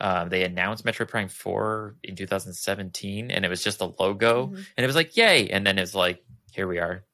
Um, 0.00 0.28
they 0.28 0.44
announced 0.44 0.84
Metroid 0.84 1.08
Prime 1.08 1.28
4 1.28 1.96
in 2.04 2.14
2017, 2.16 3.30
and 3.30 3.44
it 3.44 3.48
was 3.48 3.62
just 3.64 3.80
a 3.80 3.86
logo, 3.98 4.46
Mhm. 4.48 4.56
and 4.76 4.84
it 4.84 4.86
was 4.86 4.94
like, 4.96 5.16
yay! 5.16 5.48
And 5.48 5.66
then 5.66 5.78
it's 5.78 5.94
like, 5.94 6.22
here 6.52 6.68
we 6.68 6.78
are, 6.78 7.04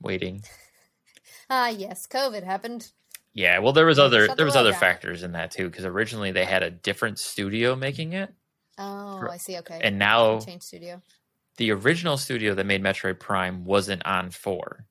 waiting. 0.00 0.42
Ah, 1.50 1.68
yes, 1.68 2.06
COVID 2.06 2.42
happened. 2.42 2.90
Yeah, 3.34 3.58
well, 3.58 3.72
there 3.72 3.86
was 3.86 3.98
other 3.98 4.34
there 4.34 4.46
was 4.46 4.56
other 4.56 4.70
down. 4.70 4.80
factors 4.80 5.22
in 5.22 5.32
that 5.32 5.50
too, 5.50 5.68
because 5.68 5.84
originally 5.84 6.32
they 6.32 6.44
had 6.44 6.62
a 6.62 6.70
different 6.70 7.18
studio 7.18 7.74
making 7.76 8.12
it, 8.14 8.32
Oh, 8.78 9.26
I 9.30 9.36
see. 9.36 9.58
Okay. 9.58 9.80
and 9.82 9.98
now 9.98 10.40
change 10.40 10.62
studio. 10.62 11.02
the 11.56 11.70
original 11.72 12.16
studio 12.16 12.54
that 12.54 12.66
made 12.66 12.82
Metroid 12.82 13.18
Prime 13.20 13.64
wasn't 13.64 14.04
on 14.06 14.30
four. 14.30 14.86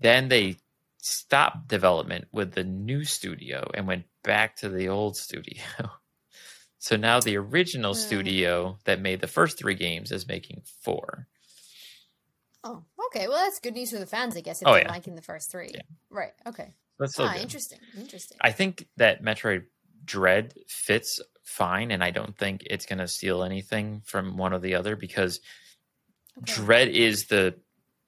Then 0.00 0.28
they 0.28 0.56
stopped 0.98 1.66
development 1.68 2.26
with 2.32 2.52
the 2.52 2.62
new 2.64 3.04
studio 3.04 3.68
and 3.74 3.86
went 3.86 4.04
back 4.22 4.56
to 4.56 4.68
the 4.68 4.88
old 4.88 5.16
studio. 5.16 5.62
so 6.82 6.96
now 6.96 7.20
the 7.20 7.36
original 7.36 7.94
Hmm. 7.94 8.00
studio 8.00 8.76
that 8.86 9.00
made 9.00 9.20
the 9.20 9.28
first 9.28 9.56
three 9.56 9.76
games 9.76 10.10
is 10.10 10.26
making 10.26 10.62
four. 10.82 11.28
Oh, 12.64 12.84
okay. 13.06 13.28
Well, 13.28 13.44
that's 13.44 13.60
good 13.60 13.74
news 13.74 13.90
for 13.90 13.98
the 13.98 14.06
fans, 14.06 14.36
I 14.36 14.40
guess, 14.40 14.62
if 14.62 14.68
Oh, 14.68 14.72
they're 14.72 14.82
yeah. 14.82 14.90
liking 14.90 15.14
the 15.14 15.22
first 15.22 15.50
three. 15.50 15.70
Yeah. 15.74 15.82
Right. 16.10 16.32
Okay. 16.46 16.72
That's 16.98 17.14
so 17.14 17.24
ah, 17.24 17.32
good. 17.34 17.42
interesting. 17.42 17.78
Interesting. 17.96 18.38
I 18.40 18.50
think 18.52 18.88
that 18.96 19.22
Metroid 19.22 19.66
Dread 20.04 20.54
fits 20.68 21.20
fine, 21.44 21.92
and 21.92 22.02
I 22.02 22.10
don't 22.10 22.36
think 22.36 22.62
it's 22.66 22.86
going 22.86 22.98
to 22.98 23.06
steal 23.08 23.44
anything 23.44 24.02
from 24.04 24.36
one 24.36 24.52
or 24.52 24.58
the 24.58 24.74
other 24.74 24.96
because 24.96 25.40
Okay. 26.38 26.52
Dread 26.54 26.88
is 26.88 27.26
the 27.26 27.60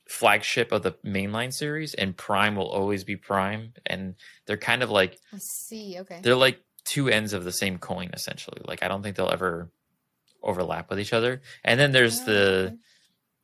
flagship 0.09 0.73
of 0.73 0.83
the 0.83 0.93
mainline 1.05 1.53
series, 1.53 1.95
and 1.95 2.17
Prime 2.17 2.57
will 2.57 2.71
always 2.71 3.05
be 3.05 3.17
Prime, 3.17 3.73
and 3.87 4.15
they're 4.47 4.57
kind 4.57 4.83
of 4.83 4.91
like 4.91 5.19
I 5.33 5.39
see. 5.39 5.99
Okay. 6.01 6.21
they're 6.23 6.35
like 6.37 6.64
two 6.85 7.09
ends 7.09 7.33
of 7.33 7.45
the 7.45 7.53
same 7.53 7.79
coin, 7.79 8.11
essentially. 8.13 8.61
Like 8.65 8.83
I 8.83 8.89
don't 8.89 9.03
think 9.03 9.17
they'll 9.17 9.31
ever 9.31 9.71
overlap 10.43 10.91
with 10.91 11.01
each 11.01 11.13
other. 11.13 11.41
And 11.65 11.81
then 11.81 11.93
there's 11.93 12.21
Oh, 12.21 12.25
the 12.25 12.79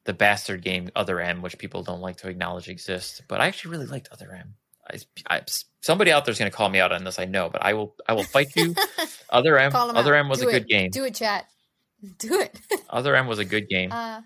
the 0.05 0.13
bastard 0.15 0.63
game 0.63 0.91
Other 0.97 1.21
M, 1.21 1.43
which 1.43 1.59
people 1.59 1.83
don't 1.83 2.01
like 2.01 2.17
to 2.19 2.29
acknowledge 2.29 2.69
exists, 2.69 3.21
but 3.29 3.41
I 3.41 3.47
actually 3.47 3.73
really 3.73 3.87
liked 3.87 4.09
Other 4.13 4.33
M. 4.33 4.55
I, 4.89 4.99
I, 5.37 5.43
somebody 5.83 6.11
out 6.11 6.25
there's 6.25 6.39
going 6.39 6.51
to 6.51 6.57
call 6.57 6.69
me 6.69 6.81
out 6.81 6.93
on 6.93 7.05
this, 7.05 7.19
I 7.19 7.25
know, 7.25 7.49
but 7.51 7.65
I 7.65 7.75
will. 7.75 7.95
I 8.09 8.15
will 8.15 8.25
fight 8.25 8.49
you. 8.57 8.75
Other 9.31 9.59
M, 9.59 9.75
Other 9.75 10.15
out. 10.15 10.21
M 10.21 10.29
was 10.29 10.41
Do 10.41 10.49
a 10.49 10.53
good 10.53 10.69
game. 10.69 10.91
Do 10.91 11.05
it, 11.05 11.15
chat. 11.15 11.47
Do 12.19 12.41
it. 12.41 12.59
Other 12.91 13.15
M 13.15 13.27
was 13.27 13.39
a 13.39 13.45
good 13.45 13.69
game. 13.69 13.93
Uh, 13.93 14.23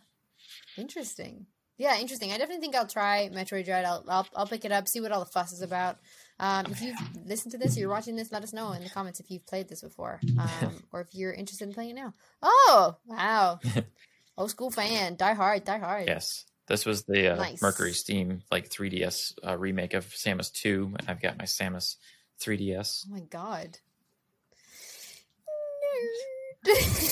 interesting. 0.76 1.46
Yeah, 1.76 1.98
interesting. 1.98 2.30
I 2.30 2.38
definitely 2.38 2.60
think 2.60 2.76
I'll 2.76 2.86
try 2.86 3.28
Metroid 3.32 3.64
Dread. 3.64 3.84
I'll, 3.84 4.04
I'll 4.08 4.28
I'll 4.34 4.46
pick 4.46 4.64
it 4.64 4.72
up, 4.72 4.86
see 4.86 5.00
what 5.00 5.12
all 5.12 5.20
the 5.20 5.30
fuss 5.30 5.52
is 5.52 5.60
about. 5.60 5.98
Um, 6.40 6.66
if 6.70 6.82
you've 6.82 6.96
listened 7.24 7.52
to 7.52 7.58
this, 7.58 7.76
you're 7.76 7.88
watching 7.88 8.16
this, 8.16 8.32
let 8.32 8.42
us 8.42 8.52
know 8.52 8.72
in 8.72 8.82
the 8.82 8.90
comments 8.90 9.20
if 9.20 9.30
you've 9.30 9.46
played 9.46 9.68
this 9.68 9.82
before, 9.82 10.20
um, 10.38 10.82
or 10.92 11.00
if 11.00 11.14
you're 11.14 11.32
interested 11.32 11.68
in 11.68 11.74
playing 11.74 11.90
it 11.90 11.94
now. 11.94 12.12
Oh, 12.42 12.96
wow! 13.06 13.60
Old 14.36 14.50
school 14.50 14.70
fan, 14.72 15.14
die 15.16 15.34
hard, 15.34 15.64
die 15.64 15.78
hard. 15.78 16.08
yes, 16.08 16.44
this 16.66 16.84
was 16.84 17.04
the 17.04 17.34
uh, 17.34 17.36
Nice. 17.36 17.62
Mercury 17.62 17.92
Steam 17.92 18.42
like 18.50 18.68
3DS 18.68 19.34
uh, 19.46 19.56
remake 19.56 19.94
of 19.94 20.06
Samus 20.08 20.52
2, 20.52 20.94
and 20.98 21.08
I've 21.08 21.22
got 21.22 21.38
my 21.38 21.44
Samus 21.44 21.96
3DS. 22.40 23.06
Oh 23.08 23.14
my 23.14 23.20
god. 23.20 23.78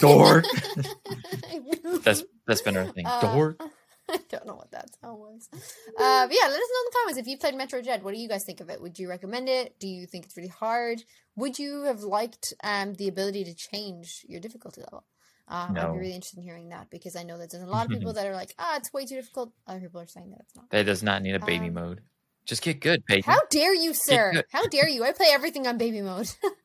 Dork. 0.01 0.47
That's 2.03 2.25
that's 2.47 2.63
been 2.63 2.77
our 2.77 2.87
thing. 2.87 3.07
Uh, 3.07 3.21
Dork. 3.35 3.63
I 4.33 4.37
don't 4.37 4.47
know 4.47 4.55
what 4.55 4.71
that 4.71 4.89
sound 5.01 5.19
was. 5.19 5.49
Uh, 5.53 6.27
but 6.27 6.35
yeah, 6.35 6.47
let 6.49 6.61
us 6.61 6.69
know 6.71 6.81
in 6.81 6.87
the 6.87 6.97
comments 6.99 7.19
if 7.19 7.27
you 7.27 7.37
played 7.39 7.55
Metroid 7.55 7.85
Dread. 7.85 8.03
What 8.03 8.15
do 8.15 8.21
you 8.21 8.29
guys 8.29 8.45
think 8.45 8.61
of 8.61 8.71
it? 8.71 8.81
Would 8.81 8.99
you 8.99 9.09
recommend 9.09 9.49
it? 9.49 9.79
Do 9.79 9.87
you 9.89 10.07
think 10.07 10.25
it's 10.25 10.37
really 10.37 10.49
hard? 10.49 11.03
Would 11.37 11.59
you 11.59 11.83
have 11.85 12.01
liked 12.01 12.55
um, 12.65 12.95
the 12.95 13.09
ability 13.09 13.45
to 13.45 13.55
change 13.55 14.25
your 14.29 14.41
difficulty 14.41 14.81
level? 14.81 15.05
Um, 15.49 15.77
I'd 15.77 15.93
be 15.93 15.99
really 15.99 16.15
interested 16.15 16.39
in 16.39 16.45
hearing 16.45 16.71
that 16.71 16.89
because 16.89 17.17
I 17.17 17.25
know 17.25 17.37
that 17.39 17.51
there's 17.51 17.63
a 17.63 17.67
lot 17.67 17.87
of 17.87 17.93
people 17.93 18.13
that 18.15 18.27
are 18.27 18.35
like, 18.35 18.55
ah, 18.59 18.77
it's 18.77 18.93
way 18.93 19.05
too 19.05 19.17
difficult. 19.17 19.53
Other 19.67 19.81
people 19.81 20.01
are 20.01 20.07
saying 20.07 20.31
that 20.31 20.41
it's 20.41 20.57
not. 20.57 20.71
That 20.71 20.87
does 20.87 21.03
not 21.03 21.23
need 21.23 21.35
a 21.35 21.41
baby 21.45 21.69
Um, 21.69 21.75
mode. 21.75 22.01
Just 22.45 22.63
get 22.63 22.81
good, 22.81 23.05
Pagan. 23.07 23.23
How 23.25 23.41
dare 23.51 23.75
you, 23.75 23.95
sir? 23.95 24.43
How 24.51 24.67
dare 24.67 24.89
you? 24.89 25.05
I 25.05 25.13
play 25.13 25.29
everything 25.31 25.67
on 25.67 25.79
baby 25.79 26.01
mode. 26.03 26.29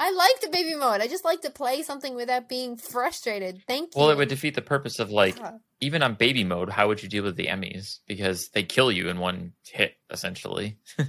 I 0.00 0.10
like 0.12 0.40
the 0.40 0.48
baby 0.48 0.74
mode. 0.74 1.00
I 1.00 1.06
just 1.08 1.24
like 1.24 1.42
to 1.42 1.50
play 1.50 1.82
something 1.82 2.14
without 2.14 2.48
being 2.48 2.76
frustrated. 2.76 3.62
Thank 3.66 3.94
you. 3.94 4.00
Well, 4.00 4.10
it 4.10 4.16
would 4.16 4.28
defeat 4.30 4.54
the 4.54 4.62
purpose 4.62 4.98
of 4.98 5.10
like 5.10 5.36
even 5.80 6.02
on 6.02 6.14
baby 6.14 6.42
mode. 6.42 6.70
How 6.70 6.88
would 6.88 7.02
you 7.02 7.08
deal 7.08 7.22
with 7.22 7.36
the 7.36 7.46
Emmys? 7.46 7.98
Because 8.06 8.48
they 8.48 8.62
kill 8.62 8.90
you 8.90 9.08
in 9.08 9.18
one 9.18 9.52
hit, 9.64 9.94
essentially. 10.10 10.78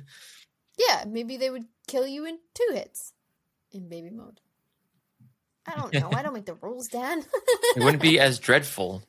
Yeah, 0.77 1.03
maybe 1.07 1.37
they 1.37 1.49
would 1.49 1.65
kill 1.87 2.07
you 2.07 2.25
in 2.25 2.39
two 2.53 2.69
hits 2.73 3.13
in 3.71 3.89
baby 3.89 4.09
mode. 4.09 4.39
I 5.67 5.75
don't 5.75 5.93
know. 5.93 6.09
I 6.11 6.23
don't 6.23 6.33
make 6.33 6.45
the 6.45 6.55
rules, 6.55 6.87
Dan. 6.87 7.23
It 7.75 7.83
wouldn't 7.83 8.01
be 8.01 8.19
as 8.19 8.39
dreadful. 8.39 9.03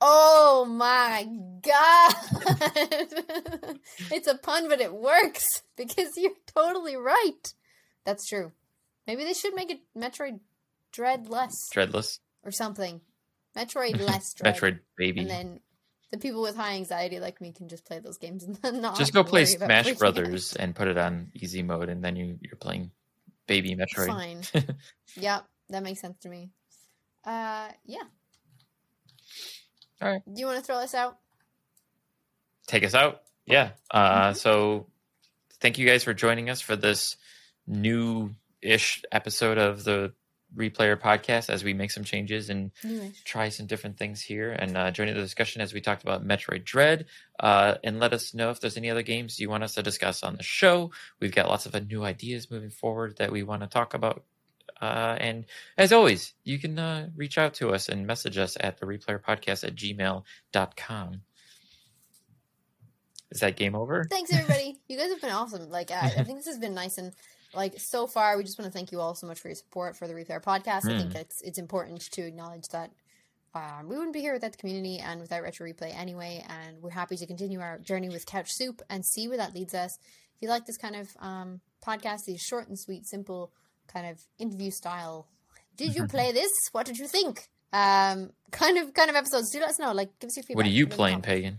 oh 0.00 0.66
my 0.68 1.26
god. 1.62 2.14
it's 4.12 4.26
a 4.26 4.36
pun, 4.36 4.68
but 4.68 4.80
it 4.80 4.92
works 4.92 5.62
because 5.76 6.10
you're 6.16 6.32
totally 6.54 6.96
right. 6.96 7.54
That's 8.04 8.26
true. 8.26 8.52
Maybe 9.06 9.24
they 9.24 9.34
should 9.34 9.54
make 9.54 9.70
it 9.70 9.80
Metroid 9.96 10.40
Dread 10.92 11.28
less 11.28 11.68
Dreadless. 11.72 12.20
or 12.44 12.50
something. 12.50 13.00
Metroid 13.56 13.98
less 14.06 14.34
Dread. 14.34 14.54
Metroid 14.54 14.78
baby. 14.96 15.20
And 15.22 15.30
then 15.30 15.60
the 16.10 16.18
people 16.18 16.42
with 16.42 16.56
high 16.56 16.74
anxiety 16.74 17.18
like 17.20 17.40
me 17.40 17.52
can 17.52 17.68
just 17.68 17.84
play 17.84 17.98
those 17.98 18.18
games 18.18 18.44
and 18.44 18.80
not 18.82 18.96
Just 18.98 19.12
go 19.12 19.24
play 19.24 19.44
Smash. 19.46 19.92
Brothers 19.94 20.54
and 20.54 20.74
put 20.74 20.88
it 20.88 20.96
on 20.98 21.30
easy 21.34 21.62
mode, 21.62 21.88
and 21.88 22.02
then 22.04 22.16
you 22.16 22.38
you're 22.40 22.56
playing 22.56 22.90
baby 23.46 23.74
Metroid. 23.74 24.06
Fine. 24.06 24.42
yeah, 25.16 25.40
that 25.70 25.82
makes 25.82 26.00
sense 26.00 26.18
to 26.20 26.28
me. 26.28 26.50
Uh, 27.24 27.68
yeah. 27.84 28.02
All 30.02 30.10
right. 30.12 30.22
Do 30.32 30.38
you 30.40 30.46
want 30.46 30.58
to 30.58 30.64
throw 30.64 30.76
us 30.76 30.94
out? 30.94 31.18
Take 32.66 32.84
us 32.84 32.94
out. 32.94 33.22
Yeah. 33.46 33.70
Uh, 33.90 34.30
Mhm. 34.30 34.36
So 34.36 34.86
thank 35.60 35.78
you 35.78 35.86
guys 35.86 36.04
for 36.04 36.14
joining 36.14 36.50
us 36.50 36.60
for 36.60 36.76
this 36.76 37.16
new 37.66 38.34
ish 38.62 39.02
episode 39.12 39.58
of 39.58 39.84
the 39.84 40.12
Replayer 40.56 40.96
podcast 40.96 41.50
as 41.50 41.64
we 41.64 41.74
make 41.74 41.90
some 41.90 42.04
changes 42.04 42.48
and 42.48 42.70
try 43.24 43.48
some 43.48 43.66
different 43.66 43.96
things 43.96 44.22
here 44.22 44.52
and 44.52 44.76
uh, 44.76 44.90
join 44.92 45.08
in 45.08 45.14
the 45.14 45.20
discussion 45.20 45.60
as 45.60 45.74
we 45.74 45.80
talked 45.80 46.02
about 46.02 46.24
Metroid 46.24 46.64
Dread. 46.64 47.06
Uh, 47.40 47.74
and 47.82 47.98
let 47.98 48.12
us 48.12 48.34
know 48.34 48.50
if 48.50 48.60
there's 48.60 48.76
any 48.76 48.88
other 48.88 49.02
games 49.02 49.40
you 49.40 49.50
want 49.50 49.64
us 49.64 49.74
to 49.74 49.82
discuss 49.82 50.22
on 50.22 50.36
the 50.36 50.44
show. 50.44 50.92
We've 51.18 51.34
got 51.34 51.48
lots 51.48 51.66
of 51.66 51.74
uh, 51.74 51.80
new 51.80 52.04
ideas 52.04 52.52
moving 52.52 52.70
forward 52.70 53.16
that 53.16 53.32
we 53.32 53.42
want 53.42 53.62
to 53.62 53.66
talk 53.66 53.94
about. 53.94 54.22
Uh, 54.80 55.16
and 55.18 55.44
as 55.76 55.92
always, 55.92 56.34
you 56.44 56.58
can 56.58 56.78
uh, 56.78 57.08
reach 57.16 57.36
out 57.36 57.54
to 57.54 57.70
us 57.70 57.88
and 57.88 58.06
message 58.06 58.38
us 58.38 58.56
at 58.60 58.78
the 58.78 58.86
replayer 58.86 59.20
podcast 59.20 59.64
at 59.64 59.74
gmail.com. 59.74 61.22
Is 63.32 63.40
that 63.40 63.56
game 63.56 63.74
over? 63.74 64.06
Thanks, 64.08 64.32
everybody. 64.32 64.78
you 64.86 64.96
guys 64.96 65.10
have 65.10 65.20
been 65.20 65.32
awesome. 65.32 65.68
Like, 65.68 65.90
I, 65.90 66.06
I 66.06 66.08
think 66.24 66.38
this 66.38 66.46
has 66.46 66.58
been 66.58 66.74
nice 66.74 66.98
and 66.98 67.12
like 67.56 67.78
so 67.80 68.06
far. 68.06 68.36
We 68.36 68.44
just 68.44 68.58
want 68.58 68.70
to 68.70 68.76
thank 68.76 68.92
you 68.92 69.00
all 69.00 69.14
so 69.14 69.26
much 69.26 69.40
for 69.40 69.48
your 69.48 69.54
support 69.54 69.96
for 69.96 70.06
the 70.08 70.14
Replayer 70.14 70.42
podcast. 70.42 70.86
I 70.90 70.98
think 70.98 71.12
Mm. 71.12 71.16
it's 71.20 71.40
it's 71.42 71.58
important 71.58 72.00
to 72.12 72.22
acknowledge 72.22 72.68
that. 72.68 72.90
Um, 73.56 73.88
we 73.88 73.94
wouldn't 73.96 74.12
be 74.12 74.20
here 74.20 74.32
without 74.32 74.50
the 74.50 74.58
community 74.58 74.98
and 74.98 75.20
without 75.20 75.42
Retro 75.44 75.64
Replay 75.68 75.94
anyway, 75.96 76.44
and 76.48 76.82
we're 76.82 76.90
happy 76.90 77.16
to 77.16 77.24
continue 77.26 77.60
our 77.60 77.78
journey 77.78 78.08
with 78.08 78.26
Couch 78.26 78.50
Soup 78.50 78.82
and 78.90 79.06
see 79.06 79.28
where 79.28 79.36
that 79.36 79.54
leads 79.54 79.74
us. 79.74 79.96
If 80.34 80.42
you 80.42 80.48
like 80.48 80.66
this 80.66 80.76
kind 80.76 80.96
of 80.96 81.08
um, 81.20 81.60
podcast, 81.86 82.24
these 82.26 82.40
short 82.40 82.66
and 82.66 82.76
sweet, 82.76 83.06
simple 83.06 83.52
kind 83.86 84.08
of 84.08 84.20
interview 84.40 84.72
style, 84.72 85.28
did 85.76 85.94
you 85.94 86.08
play 86.08 86.32
this? 86.40 86.50
What 86.72 86.84
did 86.84 86.98
you 86.98 87.06
think? 87.06 87.46
Um, 87.72 88.30
kind 88.50 88.76
of 88.76 88.92
kind 88.92 89.08
of 89.08 89.14
episodes. 89.14 89.50
Do 89.50 89.60
let 89.60 89.68
us 89.70 89.78
know. 89.78 89.92
Like, 89.92 90.18
give 90.18 90.28
us 90.28 90.36
your 90.36 90.42
feedback. 90.42 90.56
What 90.56 90.66
are 90.66 90.70
you 90.70 90.88
playing. 90.88 91.22
Pagan? 91.22 91.58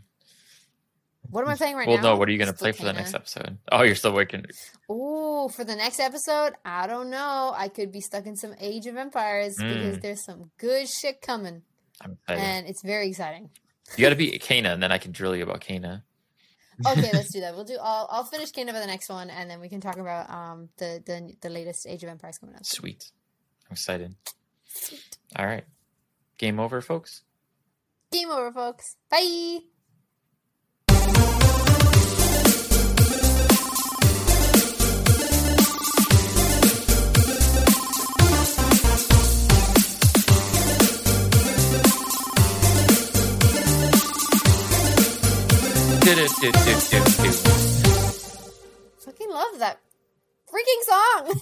What 1.36 1.44
am 1.44 1.50
I 1.50 1.56
playing 1.56 1.76
right 1.76 1.86
well, 1.86 1.98
now? 1.98 2.04
Well, 2.04 2.14
no, 2.14 2.20
what 2.20 2.30
are 2.30 2.32
you 2.32 2.38
going 2.38 2.50
to 2.52 2.58
play 2.58 2.72
for 2.72 2.84
the 2.86 2.94
next 2.94 3.14
episode? 3.14 3.58
Oh, 3.70 3.82
you're 3.84 3.96
still 3.96 4.14
working. 4.14 4.46
Ooh, 4.90 5.50
for 5.54 5.66
the 5.66 5.76
next 5.76 6.00
episode, 6.00 6.54
I 6.64 6.88
don't 6.88 7.10
know. 7.10 7.54
I 7.54 7.68
could 7.68 7.92
be 7.92 8.00
stuck 8.00 8.26
in 8.26 8.38
some 8.38 8.54
Age 8.58 8.86
of 8.88 8.96
Empires 8.96 9.56
because 9.58 9.98
Mm. 9.98 10.02
there's 10.02 10.24
some 10.24 10.52
good 10.58 10.88
shit 10.88 11.22
coming, 11.22 11.64
I'm 12.00 12.14
excited. 12.14 12.42
and 12.42 12.68
it's 12.68 12.82
very 12.82 13.10
exciting. 13.10 13.50
You 13.98 14.04
got 14.04 14.12
to 14.12 14.16
beat 14.16 14.42
Kena, 14.42 14.74
and 14.74 14.82
then 14.82 14.94
I 14.94 14.98
can 14.98 15.12
drill 15.12 15.36
you 15.36 15.44
about 15.44 15.60
Kena. 15.60 16.04
Okay, 16.88 17.10
let's 17.14 17.32
do 17.34 17.42
that. 17.42 17.54
We'll 17.56 17.64
do. 17.66 17.78
I'll, 17.82 18.08
I'll 18.12 18.26
finish 18.26 18.52
Kena 18.52 18.68
for 18.74 18.80
the 18.80 18.88
next 18.88 19.10
one, 19.10 19.30
and 19.30 19.50
then 19.50 19.60
we 19.60 19.68
can 19.70 19.80
talk 19.82 19.98
about 19.98 20.30
um 20.30 20.70
the 20.78 21.02
the 21.06 21.34
the 21.42 21.50
latest 21.50 21.86
Age 21.88 22.04
of 22.04 22.10
Empires 22.10 22.38
coming 22.38 22.56
up. 22.56 22.66
Sweet. 22.66 23.12
I'm 23.70 23.74
excited. 23.74 24.16
Sweet. 24.66 25.18
All 25.38 25.46
right. 25.46 25.66
Game 26.38 26.60
over, 26.60 26.82
folks. 26.82 27.24
Game 28.12 28.30
over, 28.30 28.52
folks. 28.52 28.96
Bye. 29.10 29.60
Fucking 49.00 49.32
love 49.32 49.58
that 49.58 49.80
freaking 50.48 50.84
song. 50.84 51.34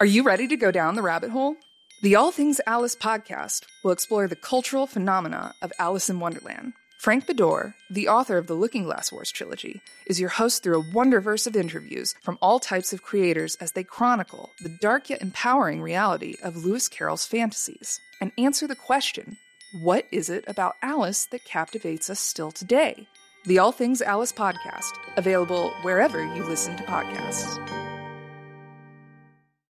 Are 0.00 0.06
you 0.06 0.22
ready 0.22 0.48
to 0.48 0.56
go 0.56 0.70
down 0.70 0.94
the 0.94 1.02
rabbit 1.02 1.28
hole? 1.28 1.56
The 2.02 2.14
All 2.14 2.32
Things 2.32 2.62
Alice 2.66 2.96
podcast 2.96 3.64
will 3.84 3.92
explore 3.92 4.26
the 4.26 4.36
cultural 4.36 4.86
phenomena 4.86 5.52
of 5.60 5.70
Alice 5.78 6.08
in 6.08 6.18
Wonderland. 6.18 6.72
Frank 6.98 7.26
Beddor, 7.26 7.74
the 7.90 8.08
author 8.08 8.38
of 8.38 8.46
the 8.46 8.54
Looking 8.54 8.84
Glass 8.84 9.12
Wars 9.12 9.30
trilogy, 9.30 9.82
is 10.06 10.18
your 10.18 10.30
host 10.30 10.62
through 10.62 10.80
a 10.80 10.94
wonderverse 10.94 11.46
of 11.46 11.56
interviews 11.56 12.14
from 12.22 12.38
all 12.40 12.58
types 12.58 12.94
of 12.94 13.02
creators 13.02 13.54
as 13.56 13.72
they 13.72 13.84
chronicle 13.84 14.48
the 14.62 14.78
dark 14.80 15.10
yet 15.10 15.20
empowering 15.20 15.82
reality 15.82 16.36
of 16.42 16.64
Lewis 16.64 16.88
Carroll's 16.88 17.26
fantasies 17.26 18.00
and 18.18 18.32
answer 18.38 18.66
the 18.66 18.74
question 18.74 19.36
what 19.72 20.06
is 20.12 20.28
it 20.28 20.44
about 20.46 20.76
Alice 20.82 21.24
that 21.26 21.44
captivates 21.44 22.10
us 22.10 22.20
still 22.20 22.52
today? 22.52 23.08
The 23.46 23.58
All 23.58 23.72
Things 23.72 24.02
Alice 24.02 24.32
podcast, 24.32 24.92
available 25.16 25.70
wherever 25.80 26.22
you 26.34 26.44
listen 26.44 26.76
to 26.76 26.82
podcasts. 26.84 27.81